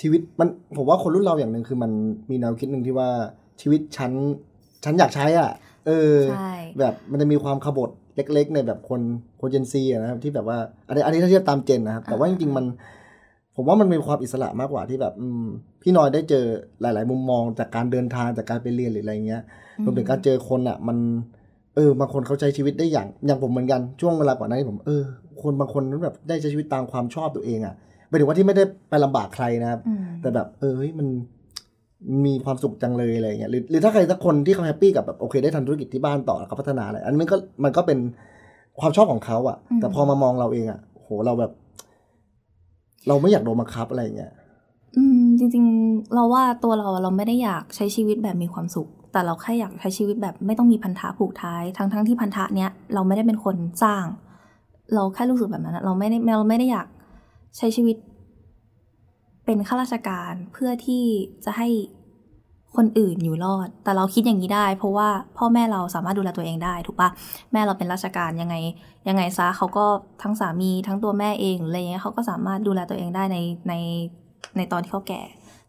[0.00, 1.90] ชีวิตมันผมว่าคนรุ่นเราอย่างหนึ่งคือมัน
[2.30, 3.08] มีแนวคิดหนึ่งที่ว่า
[3.60, 4.12] ชีวิตฉัน
[4.84, 5.50] ฉันอยากใช้อะ
[5.86, 9.00] เออใช่แบบมันจะมีความขบฏเล็กๆในแบบคน
[9.40, 12.66] คนเจนซีนะครับที่แบบว่าอันนี้อันนี้ถ้าเทียบตามเจนนะครับ แต่ว่าจริงๆมัน
[13.56, 15.44] ผมว่ามันมีความอิสระมากกว่าที่แบบอืม
[15.82, 16.44] พี่น้อยได้เจอ
[16.80, 19.42] หลาย ๆ มุมมองจากการเดินทางจากการไปเรียนหรืออะไรเงี้ย
[19.84, 20.98] รวมถึงการเจอคนอะ มัน
[21.74, 25.04] เออบางคนเขาใช้ชีวิตได้อย่างอย่างผมเหมือนกันช่วงเวลาก่อนหน้านี้ผมเออ
[25.42, 27.74] คนบางคนนั้นแบบได้ใช้ชีวิตตามความชอบตัวเองอะ
[28.08, 31.08] หมายถึงว่าที่ไม่ได้ไปลำบากใครนะครับอืมแต่แบบเออเฮ้ยมัน
[32.24, 37.98] มีความสุขจังเลยอะไรเงี้ยหรือหรือถ้าใครสักคนที่เขาแฮปปี้กับแบบโอเค ได้ทำธุรกิจที่บ้านต่อแล้วเขาพัฒนาอะไรอันนี้มันก็มันก็เป็น
[38.80, 41.52] ความชอบของเขาอะอืมแต่พอมามองเราเองอะโหเราแบบ
[43.08, 44.32] เราไม่อยากโดนบังคับอะไรเงี้ย
[44.96, 54.04] อืม จริง ๆ เราว่าตัวเราอะเราไม่ได้อยากใช้ชีวิตแบบมีความสุข แต่เราแค่อยากใช้ชีวิตแบบไม่ต้องมีพันธะผูกท้ายทั้งทั้งที่พันธะเนี้ยเราไม่ได้เป็นคนสร้าง
[54.94, 56.86] เราแค่รู้สึกแบบนั้นอะเราไม่ได้เราไม่ได้อยาก
[57.56, 61.04] ใช้ชีวิตเเป็นข้าราชการเพื่อที่
[61.44, 61.68] จะให้
[62.76, 65.08] คนอื่นอยู่รอด แต่เราคิดอย่างนี้ได้ เพราะว่า
[65.38, 67.08] พ่อแม่เราสามารถดูแลตัวเองได้ถูกปะ
[67.52, 68.54] แม่เราเป็นราชการยังไง
[69.08, 69.86] ยังไงซะเขาก็
[70.22, 73.74] ทั้งสามีทั้งตัวแม่เองหรืออะไรเงี้ยเขาก็สามารถดูแลตัวเองได้ในใน
[74.56, 75.22] ในตอนที่เขาแก่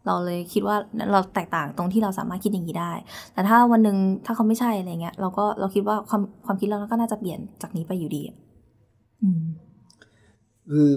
[0.06, 0.76] เราเลยคิดว่า
[1.12, 2.92] เราแตกต่างตรงที่เราสามารถคิดอย่างนี้ได้
[3.32, 8.36] แต่ถ้าวันหนึ่งถ้าเขาไม่ใช่อะไรเงี้ยเราก็เราคิดว่าความความคิดเราก็น่าจะเปลี่ยนจากนี้ไปอยู่ดีอะ
[9.22, 9.42] อืม
[10.68, 10.88] คือ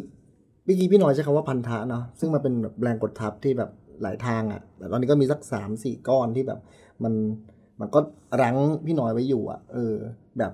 [0.64, 3.70] เมื่อกี้พี่น้อยใช้คำว่าพันธะเนาะซึ่งมันเป็นแบบแรงกดทับที่แบบ
[4.04, 6.60] หลายทางอะ่ะ แต่ตอนนี้ก็มีสักสามสี่ก้อนที่แบบ
[7.04, 7.14] มัน
[7.80, 8.00] มันก็
[8.42, 9.96] รั้งพี่น้อยไว้อยู่อะ่ะ เออ
[10.40, 10.52] แบบ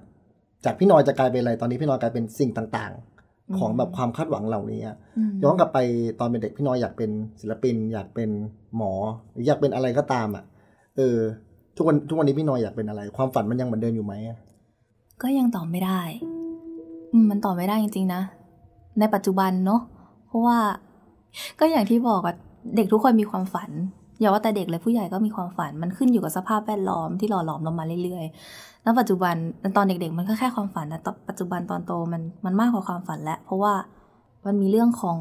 [0.65, 4.95] จากพี่น้อยจะกลายเป็นอะไรตอนนี้พี่น้อยกลายเป็นสิ่งต่างๆ ของแบบความคาดหวังเหล่านี้อะ
[5.29, 5.77] มย้อนกลับไป
[6.19, 7.09] ตอนเป็นเด็กพี่น้อยอยากเป็น
[7.41, 8.29] ศิลปิน อยากเป็น
[8.77, 8.93] หมอ
[9.31, 10.43] หรืออยากเป็นอะไรก็ตามอะ่ะ
[10.97, 11.17] เออ
[11.77, 14.37] ทุกวันทุกวันนี้พี่น้อยอยากเป็นอะไร ความฝันมันยังเหมือนเดิมอยู่ไหมอะ
[15.21, 16.01] ก็ยังตอบไม่ได้
[17.13, 18.21] อืมมันตอบไม่ได้จริงๆนะ
[18.99, 19.81] ในปัจจุบันเนาะ
[20.29, 20.57] เพราะว่า
[21.59, 22.35] ก็อย่างที่บอกอะ
[22.75, 23.69] เด็กทุกคนมีความฝัน
[24.19, 29.35] อย่าว่าแต่เด็กเลยผู้ใหญ่ก็มีความฝัน มันขึ้นอยู่กับสภาพแวดล้อมที่หล่อหลอมเรามาเรื่อยๆ แล้วปัจจุบัน
[29.77, 33.73] ตอนเด็กๆ มันก็แค่ความฝันแต่ปัจจุบันตอนโตมันมันมากกว่าความฝันแล้ว เพราะว่า
[34.45, 35.19] มันมีเรื่องของ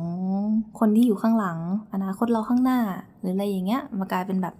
[0.79, 1.59] คนที่อยู่ข้างหลัง
[1.95, 2.81] อนาคตเราข้างหน้า
[3.21, 4.55] หรืออะไรอย่างเงี้ยมากลายเป็นแบบ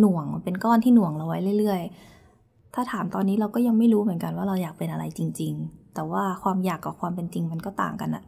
[0.00, 1.82] หน่วงเป็นก้อนที่หน่วงเราไว้เรื่อย
[2.28, 8.24] ๆ ถ้าถามตอนนี้เราก็ยังไม่รู้เหมือนกันว่าเราอยากเป็นอะไรจริง ๆ แต่ว่าความอยากกับความเป็นจริงมันก็ต่างกันอะ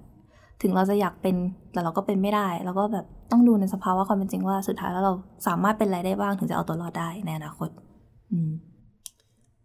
[0.62, 1.36] ถึงเราจะอยากเป็น
[1.72, 5.12] แต่เราก็เป็นไม่ได้เราก็แบบต้องดูในสภาวะความเป็นจริงว่าสุดท้ายแล้วเรา
[5.46, 7.68] สามารถเป็นอะไรได้บ้างถึงจะเอาตัวรอดได้ในอนาคต
[8.32, 8.50] อืม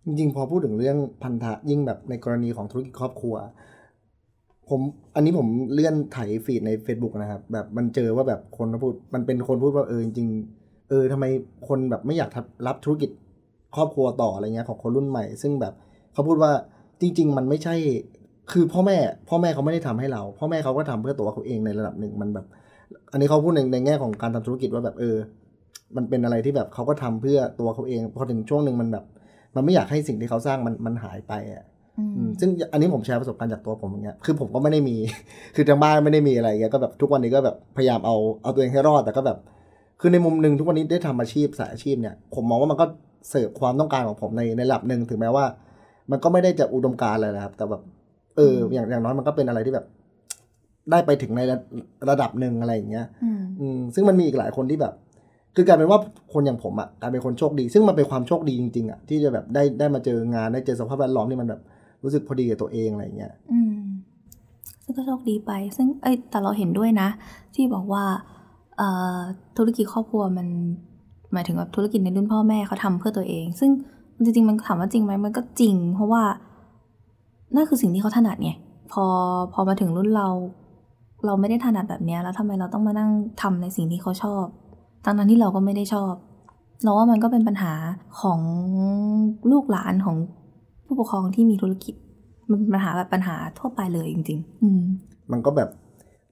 [0.06, 3.36] จริงๆ พอพูดถึงเรื่องพันธะยิ่งแบบในกรณีของธุรกิจครอบครัว
[4.70, 4.82] ผม
[5.16, 11.26] อันนี้ผมเลื่อนไถฟีดใน Facebook นะครับ แบบมันเจอว่าแบบคนพูด มันเป็นคนพูดว่าเออจริงๆเออทำไม
[11.68, 12.30] คนแบบไม่อยาก
[12.68, 13.10] รับธุรกิจ
[13.76, 15.74] ครอบครัวต่ออะไรเงี้ยของคนรุ่นใหม่ ซึ่งแบบ
[16.14, 16.52] เขาพูดว่า
[17.02, 17.76] จริง ๆ มันไม่ใช่
[18.52, 18.98] คือพ่อแม่
[19.30, 22.46] พ่อแม่เขาไม่ได้ทำให้เรา พ่อแม่เขาก็ทำเพื่อตัวเขาเองในระดับหนึ่งมันแบบ
[23.12, 25.16] อันนี้เขาพูดในในแง่ของการทำธุรกิจว่าแบบเออ
[25.96, 29.06] มันเป็นอะไรที่แบบเขาก็ทำเพื่อตัวเขาเองพอถึงช่วงหนึ่งมันแบบ
[29.56, 31.64] มันไม่อยากให้สิ่งที่เขาสร้างมันมันหายไปอะ
[31.98, 34.96] อืมอืมซึ่งอันนี้ผมแชร์ประสบการณ์จากตัวผมอย่างเงี้ย คือผมก็ไม่ได้มี
[35.56, 39.38] คือทางบ้านไม่ได้มีอะไรเงี้ย ก็แบบทุกวันนี้ก็แบบพยายามเอาเอาตัวเองให้รอด แต่ก็แบบ
[40.02, 42.86] คือในมุมหนึ่งทุกวันนี้ได้ทำอาชีพสายอาชีพเนี่ย ผมมองว่ามันก็
[43.30, 45.46] เสิร์ฟความต้องการของผมในในระดับหนึ่งถึงแม้ว่า
[46.12, 47.82] มันก็ไม่ได้จะอุดมการณ์อะไรนะครับ แต่แบบ
[48.40, 49.86] เอออย่างอย่างน้อยมันก็เป็นอะไรที่แบบ
[50.92, 51.58] ได้ไปถึงในระ
[52.10, 54.94] ระดับหนึ่งอะไรอย่างเงี้ยอืมอืมซึ่งมันมีอีกหลายคนที่แบบ
[55.56, 56.00] คือกลายเป็นว่า
[56.34, 61.62] คนอย่างผมอะกลายเป็นคนโชคดี ซึ่งมันเป็นความโชคดีจริงๆอะที่จะแบบได้ได้มาเจองานได้เจอสภาพแวดล้อมที่มันแบบ
[62.04, 63.80] รู้สึกพอดีกับตัวเองอะไรอย่างเงี้ยอืม
[64.84, 67.10] ซึ่งก็โชคดีไป ซึ่งเอ้ยแต่เราเห็นด้วยนะ
[67.56, 68.04] ที่บอกว่า
[68.78, 69.20] เอ่อ
[69.58, 70.48] ธุรกิจครอบครัวมัน
[71.34, 73.70] หมายถึงว่าธุรกิจในรุ่นพ่อแม่เขาทำเพื่อตัวเอง ซึ่ง
[74.24, 76.24] จริงๆมันถามว่าจริงไหมมันก็จริง เพราะว่า
[77.56, 78.52] นั่นคือสิ่งที่เขาถนัดไง
[78.92, 79.06] พอ
[79.54, 80.30] พอมาถึงรุ่นเรา
[81.26, 84.46] เราไม่ได้ถนัดแบบเนี้ยแล้วทำไมเราต้องมานั่งทำในสิ่งที่เขาชอบ
[85.06, 86.14] ทั้งนั้นที่เราก็ไม่ได้ชอบ
[86.84, 87.74] เราว่ามันก็เป็นปัญหา
[88.22, 88.40] ของ
[89.52, 90.18] ลูกหลานของ
[90.86, 91.96] ผู้ปกครองที่มีธุรกิจ
[92.50, 94.82] มันเป็นปัญหาแบบปัญหาทั่วไปเลยจริง ๆ อืม
[95.32, 95.70] มันก็แบบ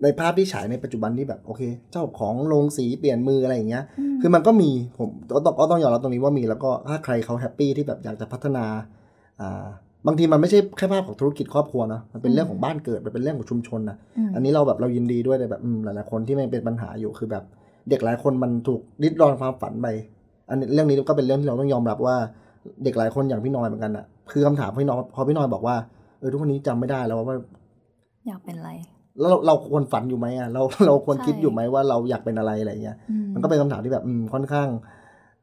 [0.04, 3.84] ในภาพที่ฉายในปัจจุบันที่แบบโอเค เจ้าของโรงสีเปลี่ยนมืออะไรอย่างเงี้ย
[4.22, 8.66] คือมันก็มีผมก็ต้องก็ต้องยอมรับตรงนี้ว่ามีแล้วก็ถ้าใครเขาแฮปปี้ที่แบบอยากจะพัฒนา
[9.42, 9.66] อ่า
[10.06, 17.44] บางทีมันไม่ใช่แค่ภาพของธุรกิจครอบครัวนะมันเป็นเรื่องของบ้านเกิดมันเป็นเรื่องของชุมชนนะอืมอันนี้เราแบบเรายินดีด้วยเลยแบบอืมหลายๆคนที่มันเป็นปัญหาอยู่คือแบบ
[17.90, 19.88] เด็กหลายคนมันถูกริดรอนความฝันไป
[20.50, 22.16] อันนี้เรื่องนี้ก็เป็นเรื่องที่เราต้องยอมรับว่า
[22.84, 25.76] เด็กหลายคนอย่างพี่น้อยเหมือนกันอะคือคำถามพี่น้อยพอพี่น้อยบอกว่า
[26.20, 27.38] เออทุกวันนี้จำไม่ได้แล้วว่า
[28.28, 28.72] อยากเป็นอะไร
[29.20, 34.68] แล้วเราเราควรฝันอยู่ไหมอะเราเราควรใช่คิดอยู่ไหมว่าเราอยากเป็นอะไรอะไรเงี้ยอืมันก็เป็นคำถามที่แบบอืมค่อนข้าง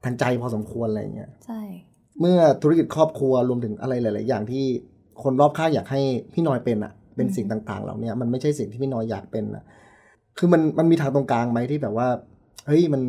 [0.05, 1.61] ทางใจพอสมควรอะไรเงี้ยใช่
[2.21, 4.65] เมื่อธุรกิจครอบครัวรวมถึงอะไรหลาย ๆ อย่างที่
[5.23, 6.01] คนรอบข้างอยากให้
[6.35, 9.65] พี่น้อยเป็นอะเป็นสิ่งต่าง ๆ เหล่าเนี้ยมันไม่ใช่สิ่งที่พี่น้อยอยากเป็นอะ
[10.39, 12.09] คือมันมันมีทางตรงกลางไหมที่แบบว่า
[12.67, 13.03] เฮ้ยมัน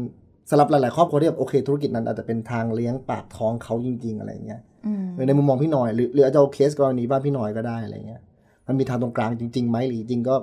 [0.50, 8.22] สำหรับหลาย ๆ ครอบครัวที่แบบโอเค ธุรกิจนั้นอาจจะเป็นทางเลี้ยงปากท้องเขาจริง ๆ อะไรเงี้ยอืมในมุมมองพี่น้อยหรือหรืออาจจะเอาเคสกรณีบ้านพี่น้อยก็ได้อะไรเงี้ย
[8.68, 10.36] มันมีทางตรงกลางจริง ๆ ไหมหรือจริงก็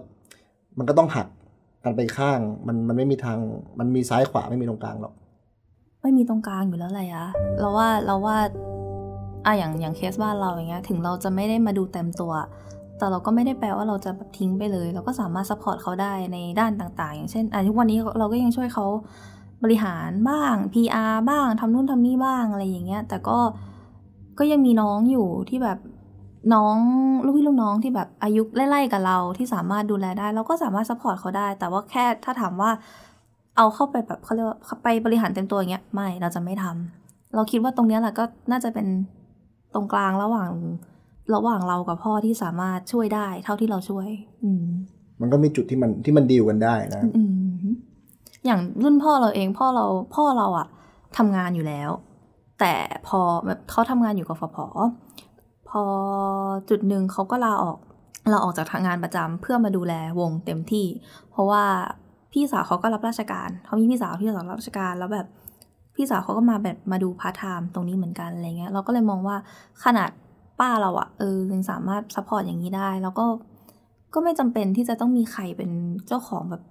[0.78, 1.28] มันก็ต้องหัก
[1.84, 3.38] กันไปข้าง มันมันไม่มีทาง
[3.78, 5.14] มันมีซ้ายขวาไม่มีตรงกลางหรอก
[6.02, 7.26] ไม่มีตรงกลางอยู่แล้วอะไรอะ
[7.60, 8.36] เราว่าเราว่า
[9.46, 12.32] อะอย่างอย่างเคสบ้านเราอย่างเงี้ยถึงเราจะไม่ได้มาดูเต็มตัว
[12.98, 18.86] แต่เราก็ไม่ได้แปลว่าเราจะแบบทิ้งไปเลย เราก็สามารถ support เขาได้ในด้านต่างๆ อย่างเช่นอะทุกวันนี้เราก็ยังช่วยเขา
[19.62, 23.38] บริหารบ้าง PR บ้างทำนู่นทำนี่บ้างอะไรอย่างเงี้ย แต่ก็
[24.38, 25.78] ก็ยังมีน้องอยู่ที่แบบ
[26.54, 26.76] น้อง
[27.24, 32.70] ลูกพี่ลูกน้องที่แบบอายุไล่ๆกับเราที่สามารถดูแลได้ เราก็สามารถ support เขาได้ แต่ว่าแค่ถ้าถามว่า
[33.56, 38.86] เอาเข้าไปแบบเขาเรียกว่าไปบริหารเต็มตัวอย่างเงี้ยไม่เราจะไม่ทำเราคิดว่าตรงเนี้ยแหละก็น่าจะเป็น
[39.74, 40.52] ตรงกลางระหว่าง
[41.34, 44.08] ระหว่างเรากับพ่อที่สามารถช่วยได้ เท่าที่เราช่วย
[44.44, 44.64] อืม
[45.20, 47.62] มันก็มีจุดที่มันที่มันดีลกันได้นะอืม
[48.44, 49.84] อย่างรุ่นพ่อเราเองพ่อเรา
[50.14, 50.66] พ่อเราอะ
[51.18, 51.90] ทำงานอยู่แล้ว
[52.60, 52.74] แต่
[53.06, 54.58] พอแบบเขาทำงานอยู่กับกฟผ.
[55.68, 55.82] พอ
[56.70, 57.78] จุดหนึ่งเขาก็ลาออก
[58.32, 60.86] ลาออกจากทางงานประจำเพื่อมาดูแลวงเต็มที่
[61.30, 61.64] เพราะว่า
[62.32, 65.26] พี่สาวเขาก็รับราชการเขามีพี่สาวที่สาวรับราชการแล้วแบบ
[65.96, 69.36] พี่สาวเขาก็มาแบบมาดูพาร์ทไทม์ตรงนี้เหมือนกันอะไรเงี้ยเราก็เลยมองว่า
[69.84, 70.10] ขนาด
[70.60, 73.26] ป้าเราอะเออยังสามารถ support อย่างนี้ได้ แล้วก็
[74.14, 75.70] ก็ไม่จำเป็นที่จะต้องมีใครเป็น
[76.08, 76.62] เจ้าของแบบ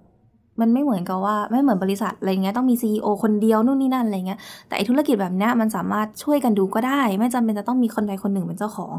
[0.60, 8.94] มันไม่เหมือนกับว่าไม่เหมือนบริษัทอะไรเงี้ยต้องมีซีอคนเดียวนู่นนี่นั่นอะไรเงี้ยแต่อธุรกิจแบบเนี้ยมันสามารถช่วยกันดูก็ได้ ไม่จำเป็นจะต้องมีคนใดคนหนึ่งเป็นเจ้าของ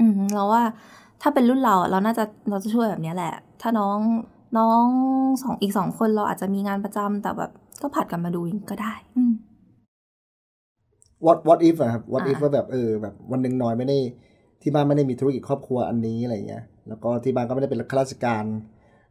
[0.00, 0.62] อืมเราว่า
[1.22, 3.98] ถ้าเป็นรุ่นเราเราน่าจะเราจะช่วยแบบนี้แหละ ถ้าน้อง
[4.56, 4.84] น้อง
[5.42, 7.50] สองอีกสองคนเราอาจจะมีงานประจำแต่แบบ
[7.82, 9.32] ก็ผัดกันมาดูก็ได้ อืม
[11.24, 13.98] what what if อะครับ what if อ่าว่าแบบเออแบบวันหนึ่งน้อยไม่ได้
[14.62, 18.44] ที่บ้านไม่ได้มีธุรกิจครอบครัวอันนี้อะไรเงี้ย แล้วก็ที่บ้านก็ไม่ได้เป็นข้าราชการ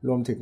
[0.07, 0.41] รวมถึง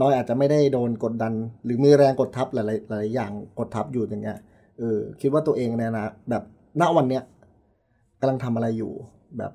[0.00, 1.32] น้อยอาจจะไม่ได้โดนกดดัน
[1.64, 4.38] หรือมีแรงกดทับหลายๆหลายๆอย่างกดทับอยู่อย่างเงี้ย
[4.78, 6.42] เออคิดว่าตัวเองเนี่ยนะแบบ
[6.80, 7.22] ณวันเนี้ย
[8.20, 8.92] กำลังทำอะไรอยู่
[9.38, 9.52] แบบ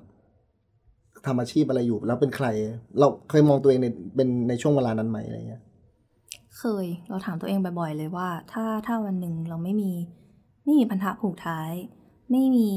[1.26, 2.46] ทำอาชีพอะไรอยู่ แล้วเป็นใคร
[2.98, 5.62] เราเคยมองตัวเองในเป็นในช่วงเวลานั้นไหมอะไรเงี้ย
[6.58, 9.90] เคย เราถามตัวเองบ่อย ๆ เลยว่า ถ้าถ้าวันหนึ่งเราไม่มี
[10.64, 11.70] ไม่มีพันธะผูกท้าย
[12.30, 12.68] ไม่มี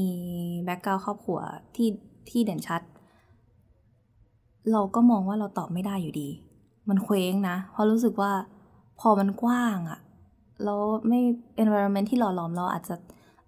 [0.64, 1.38] แบ็กกราวครอบครัว
[1.74, 1.88] ที่
[2.30, 2.82] ที่เด่นชัด
[4.72, 6.28] เราก็มองว่าเราตอบไม่ได้อยู่ดี
[6.88, 8.32] มันเคว้งนะ เพราะรู้สึกว่า
[9.00, 10.00] พอมันกว้างอะ
[10.64, 11.20] แล้วไม่
[11.62, 12.96] environment ที่หล่อหลอมเราอาจจะ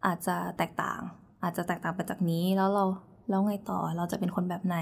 [0.06, 1.00] อาจจะแตกต่าง
[1.42, 2.84] อาจจะแตกต่างไปจากนี้แล้วเรา
[3.28, 4.76] แล้วไงต่อเราจะเป็นคนแบบไหน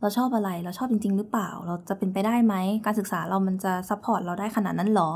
[0.00, 2.54] เราชอบอะไรเราชอบจริง ๆ หรือเปล่า เราจะเป็นไปได้ไหม
[2.86, 5.10] การศึกษาเรามันจะ support เราได้ขนาดนั้นหรอ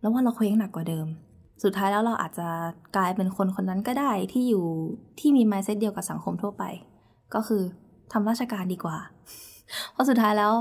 [0.00, 1.06] แล้วว่าเราเคว้งหนักกว่าเดิม
[1.64, 2.48] สุดท้ายแล้วเราอาจจะ
[2.96, 4.64] กลายเป็นคนคนนั้นก็ได้ที่อยู่
[5.18, 6.64] ที่มี mindset เดียวกับสังคมทั่วไป
[7.34, 7.62] ก็คือ
[8.12, 8.96] ทำราชการดีกว่า
[9.92, 10.52] เพราะสุดท้ายแล้ว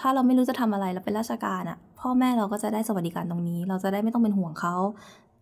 [0.00, 4.74] ถ้าเราไม่รู้จะทำอะไรเราเป็นราชการอะพ่อแม่เราก็จะได้สวัสดิการตรงนี้ เราจะได้ไม่ต้องเป็นห่วงเขา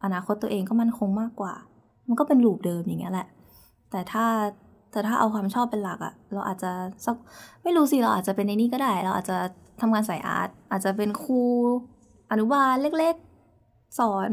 [0.04, 1.54] อนาคตตัวเองก็มั่นคงมากกว่า
[2.09, 3.26] มันก็เป็นลูปเดิมอย่างเงี้ยแหละ
[3.90, 4.24] แต่ถ้า
[4.96, 6.70] แต่ถ้าเอาความชอบเป็นหลักอะเราอาจจะ
[7.06, 7.16] สัก
[7.62, 9.37] ไม่รู้สิเราอาจจะเป็นในนี้ก็ได้ เราอาจจะ
[9.80, 11.42] ทำงานสายอาร์ตอาจจะเป็นครู
[12.30, 14.30] อนุบาลเล็กๆ สอน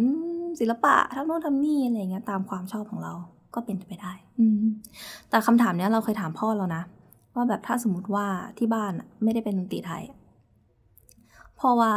[0.60, 3.13] ศิลปะทำโน่นทำนี่อะไรเงี้ยตามความชอบของเรา
[3.56, 4.63] ก็เป็นไปได้ อืม
[5.30, 6.84] แต่คำถามเนี้ยเราเคยถามพ่อเรานะ
[7.36, 8.26] ว่าแบบถ้าสมมติว่า
[8.58, 10.17] ที่บ้านอะไม่ได้เป็นดนตรีไทยอะ
[11.60, 11.93] พ่อว่า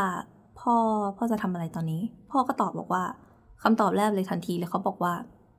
[0.60, 0.74] พ่อ
[1.16, 3.02] พ่อจะทำอะไรตอนนี้ พ่อก็ตอบบอกว่า
[3.62, 5.12] คำตอบแรกเลยทันทีเลยเขาบอกว่า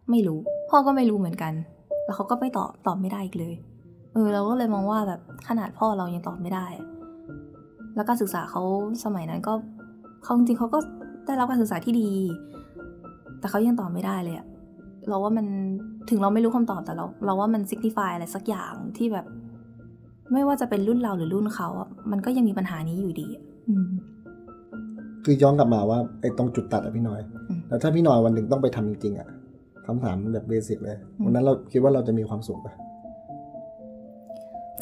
[0.09, 0.39] ไม่รู้
[0.69, 1.53] พ่อก็ไม่รู้เหมือนกัน
[2.07, 3.53] แล้วเขาก็ไม่ตอบตอบไม่ได้อีกเลย
[4.13, 6.85] เออเราก็เลยมองว่าแบบขนาดพ่อเรายังตอบไม่ได้อะ
[7.95, 8.61] แล้วการศึกษาเขา
[9.05, 9.53] สมัยนั้นก็
[10.23, 10.79] เขาจริงๆเขาก็
[11.25, 12.09] ได้รับการศึกษาที่ดี
[13.39, 14.47] แต่เขายังตอบไม่ได้เลยอะ
[15.09, 15.45] เราว่ามัน
[16.09, 19.25] ถึงเราไม่รู้คำตอบแต่เรา เราว่ามัน signify อะไรสักอย่างที่แบบ
[20.33, 23.89] ไม่ว่าจะเป็นรุ่นเราหรือรุ่นเขาอะมันก็ยังมีปัญหานี้อยู่ดีอะอืม
[25.23, 29.27] คือย้อนกลับมาว่าไอ้ตรงจุดตัดอะพี่น้อยอืมแล้วถ้าพี่น้อยวันหนึ่งต้องไปทำจริงๆอะ
[29.87, 32.73] คำถามแบบเบสิกเลยอืมวันนั้นเราคิดว่าเราจะมีความสุขปะ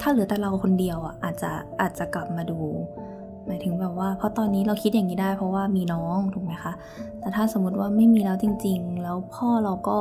[0.01, 2.59] ถ้าเหลือแต่เราคนเดียวอะอาจจะอาจจะกลับมาดู
[3.45, 6.73] หมายถึงแบบว่า เพราะตอนนี้เราคิดอย่างนี้ได้ เพราะว่ามีน้องถูกไหมคะ
[7.19, 9.97] แต่ถ้าสมมติว่าไม่มีแล้วจริง ๆ แล้วพ่อเราก็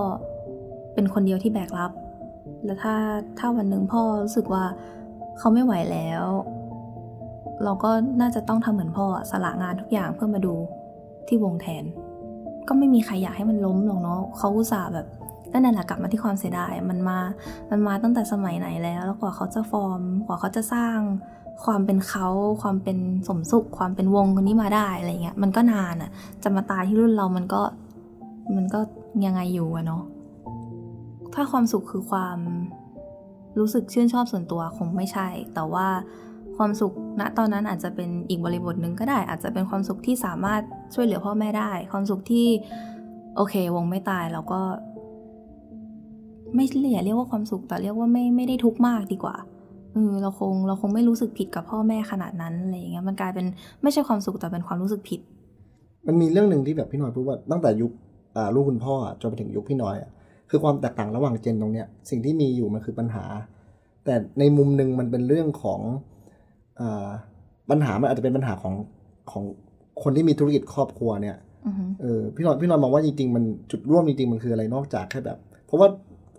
[0.94, 1.92] เป็นคนเดียวที่แบกรับ
[2.64, 2.94] แล้วถ้า
[3.38, 4.64] ถ้าวันหนึ่งพ่อรู้สึกว่า
[5.38, 6.24] เขาไม่ไหวแล้ว
[7.64, 7.90] เราก็
[8.20, 10.54] น่าจะต้องทำเหมือนพ่ออะสละงานทุกอย่างเพื่อมาดู
[11.28, 11.84] ที่วงแทน
[12.68, 15.07] ก็ไม่มีใครอยากให้มันล้มหรอกเนาะเขาอุตส่าห์แบบ
[15.53, 17.18] นั่นแหละกลับมาที่ความเสียดายมันมา
[17.70, 20.98] มันมาตั้งแต่สมัยไหนแล้ว แล้วกว่าเขาจะฟอร์ม กว่าเขาจะสร้าง
[21.64, 22.29] ความเป็นเขา
[22.62, 22.98] ความเป็น
[23.29, 26.11] สมสุข ความเป็นวงคนนี้มาได้อะไรเงี้ยมันก็นานอะ่ะ
[26.42, 27.62] จะมาตายที่รุ่นเรามันก็
[28.57, 28.81] มันก็
[29.27, 30.03] ยังไงอยู่อะเนาะ
[31.35, 32.38] ถ้าความสุขคือความ
[33.59, 35.87] รู้สึกชื่นชอบส่วนตัวคงไม่ใช่ แต่ว่า
[36.57, 40.62] ความสุขณตอนนั้นอาจจะเป็นอีกบริบทหนึ่งก็ได้ อาจจะเป็นความสุขที่สามารถ
[40.94, 42.46] ช่วยเหลือพ่อแม่ได้ ความสุขที่
[43.37, 44.61] โอเค วงไม่ตายแล้วก็
[46.54, 49.37] ไม่อย่าเรียกว่าความสุข แต่เรียกว่าไม่ไม่ได้ทุกข์มากดีกว่า
[49.92, 53.46] เออเราคงเราคงไม่รู้สึกผิดกับพ่อแม่ขนาดนั้นอะไรอย่างเงี้ยมันกลายเป็น
[53.83, 55.20] ไม่ใช่ความสุขแต่เป็นความรู้สึกผิด
[56.07, 57.92] มันมีเรื่องหนึ่งที่แบบพี่น้อยพูดว่าตั้งแต่ยุค
[58.54, 59.94] ลูกคุณพ่อจนไปถึงยุคพี่น้อย
[60.50, 63.24] คือความแตกต่างระหว่างเจนตรงเนี้ยสิ่งที่มีอยู่มันคือปัญหา
[64.04, 65.80] แต่ในมุมหนึ่งมันเป็นเรื่องของ
[66.80, 66.83] อ
[67.70, 68.74] ปัญหามันอาจจะเป็นปัญหาของ
[69.30, 69.44] ของ
[70.02, 75.88] คนที่มีธุรกิจครอบครัวเนี่ยอือฮึเออพี่น้อยพี่น้อยมองว่าจริงๆมันจุดร่วมจริงๆมันคืออะไรนอกจากแค่แบบ เพราะว่า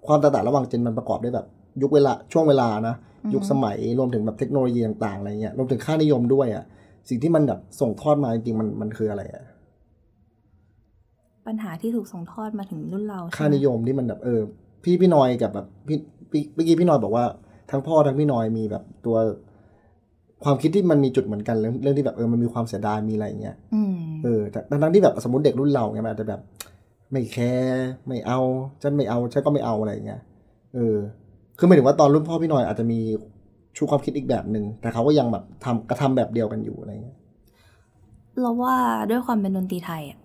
[0.07, 1.47] ความแตกต่างระหว่างเจนมันประกอบด้วยแบบ
[1.81, 2.95] ยุคเวลาช่วงเวลานะ
[3.33, 6.63] ยุคสมัยรวมถึงแบบเทคโนโลยีต่างๆอะไรเงี้ยรวมถึงค่านิยมด้วยอะ่ะ
[7.09, 9.43] สิ่งที่มันแบบส่งทอดมาจริงๆมันมันคืออะไรอะ่ะ
[11.47, 14.41] ปัญหาที่ถูกส่งทอดมาถึงรุ่นเราใช่ค่าไหมนิยมที่มันแบบเออ
[14.83, 15.97] พี่พี่น้อยกับแบบพี่
[16.31, 17.25] พี่เมื่อกี้พี่น้อยบอกว่า
[17.71, 19.17] ทั้งพ่อทั้งพี่น้อยมีแบบตัว
[20.45, 26.41] ความคิดที่มันมีจุดเหมือนกันเรื่องเรื่องที่แบบเออมันมีความเสียดายมีอะไรอย่างเงี้ยอืมเออแต่ทั้งๆที่แบบสมมติเด็กรุ่นเราไงมันอาจจะแบบ
[27.11, 28.39] ไม่แคร์ไม่เอา
[28.81, 30.21] ฉันไม่เอาฉันก็ไม่เอาอะไรอย่างเงี้ย
[30.75, 30.95] เออ
[31.57, 32.99] คือหมายถึงว่าตอนรุ่นพ่อพี่หน่อยอาจจะมี
[33.75, 37.17] ชูความคิดอีกแบบหนึ่งแต่เขาก็ยังแบบทำกระทำแบบเดียวกันอยู่อะไรเงี้ย
[38.41, 38.75] เราว่า
[39.09, 40.19] ด้วยความเป็นดนตรีไทยอะ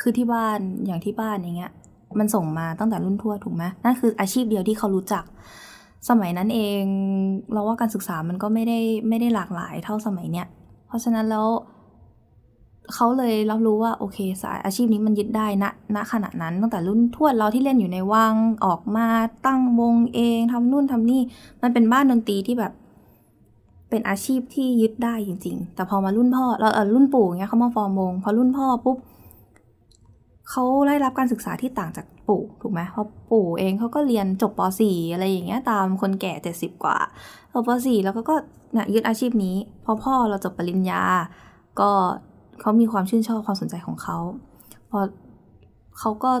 [0.00, 1.72] คือที่บ้านอย่างที่บ้านอย่างเงี้ย
[2.18, 5.24] มันส่งมาตั้งแต่รุ่นทวดถูกไหมนั่นคืออาชีพเดียวที่เขารู้จัก
[6.08, 6.82] สมัยนั้นเอง
[7.52, 10.46] เราว่าการศึกษามันก็ไม่ได้ไม่ได้หลากหลายเท่าสมัยเนี้ย
[10.86, 11.46] เพราะฉะนั้นแล้ว
[12.94, 18.34] เขาเลยรับรู้ว่าโอเคสายอาชีพนี้มันยึดได้ณณขณะนั้น ตั้งแต่รุ่นทวดเราที่เล่นอยู่ในวัง
[18.66, 19.08] ออกมา
[19.46, 21.22] ตั้งวงเองทำนู่นทำนี่
[21.62, 22.72] มันเป็นบ้านดนตรีที่แบบ
[23.90, 28.96] เป็นอาชีพที่ยึดได้จริง ๆ แต่พอมารุ่นพ่อเราเออรุ่นปู่เงี้ยเขามาฟอร์มวงพอรุ่นพ่อปุ๊บ
[30.50, 36.98] เขาได้รับการศึกษาที่ต่างจากปู่ถูกไหมเพราะปู่เองเขาก็เรียนจบป .4 อะไรอย่างเงี้ยตามคนแก่เจ็ดสิบกว่า
[37.52, 38.36] จบป .4 แล้วก็ก็
[38.72, 41.02] เนี่ยยึดอาชีพนี้พอพ่อเราจบปริญญา
[41.80, 41.90] ก็
[42.60, 44.18] เขามีความชื่นชอบความสนใจของเขา
[44.90, 45.00] พอ
[45.98, 46.32] เขาก็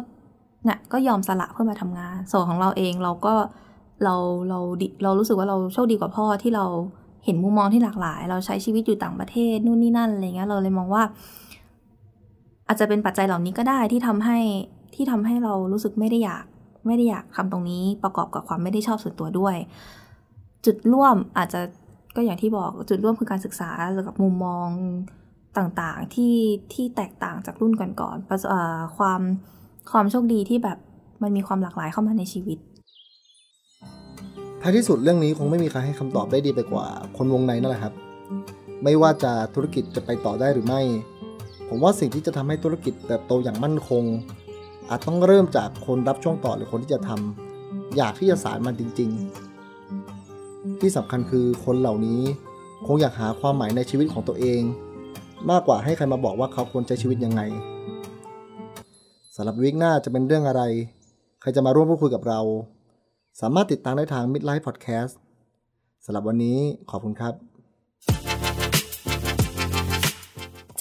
[0.64, 3.34] เนี่ยก็ยอมสละเพื่อมาทำงาน ส่วนของเราเองเราก็
[4.04, 4.14] เรา
[4.48, 4.58] เรา
[5.02, 6.64] เรารู้สึกว่าเราโชคดีกว่าพ่อที่เรา
[7.24, 11.02] เห็นมุมมองที่หลากหลาย เราใช้ชีวิตอยู่ต่างประเทศนู่นนี่นั่นอะไรเงี้ยเราเลยมองว่า
[12.68, 14.38] อาจจะเป็นปัจจัยเหล่านี้ก็ได้ที่ทำให้
[14.94, 16.44] ที่ทำให้เรารู้สึกไม่ได้อยาก
[16.86, 19.56] ไม่ได้อยากทำตรงนี้ประกอบกับความไม่ได้ชอบส่วนตัวด้วย
[20.66, 21.60] จุดร่วมอาจจะ
[22.16, 24.68] ก็อย่างที่บอกจุดร่วมคือการศึกษาแล้วกับมุมมอง
[25.58, 26.36] ต่างๆที่
[26.72, 29.20] ที่แตกต่างจากรุ่นก่อนๆความ
[29.92, 30.78] ความโชคดีที่แบบ
[31.22, 32.58] มันมีความหลากหลายเข้ามาในชีวิต
[34.62, 37.94] ท้ายที่สุดเรื่องนี้คงไม่มีใครให้คำตอบได้ดีไปกว่า คนวงในนั่นแหละครับ
[38.84, 40.80] ไม่ว่าจะธุรกิจจะไปต่อได้หรือไม่
[41.68, 44.04] ผมว่าสิ่งที่จะทำให้ธุรกิจเติบโตอย่างมั่นคง
[44.88, 49.10] อาจต้องเริ่มจากคนรับช่วงต่อหรือคนที่จะทำอยากที่จะสารมันจริง
[49.94, 52.20] ๆ ที่สำคัญคือคนเหล่านี้
[52.86, 54.62] คงอยากหาความหมายในชีวิตของตัวเอง
[55.50, 57.42] มากกว่าให้ใครมาบอกว่าเขาควรใช้ชีวิตยังไง
[59.36, 60.62] สำหรับวิกหน้าจะเป็นเรื่องอะไร
[61.40, 62.40] ใครจะมาร่วมพูดคุยกับเรา
[63.40, 65.12] สามารถติดตามได้ทาง Midlife Podcast
[66.04, 66.58] สำหรับวันนี้
[66.90, 67.47] ขอบคุณครับ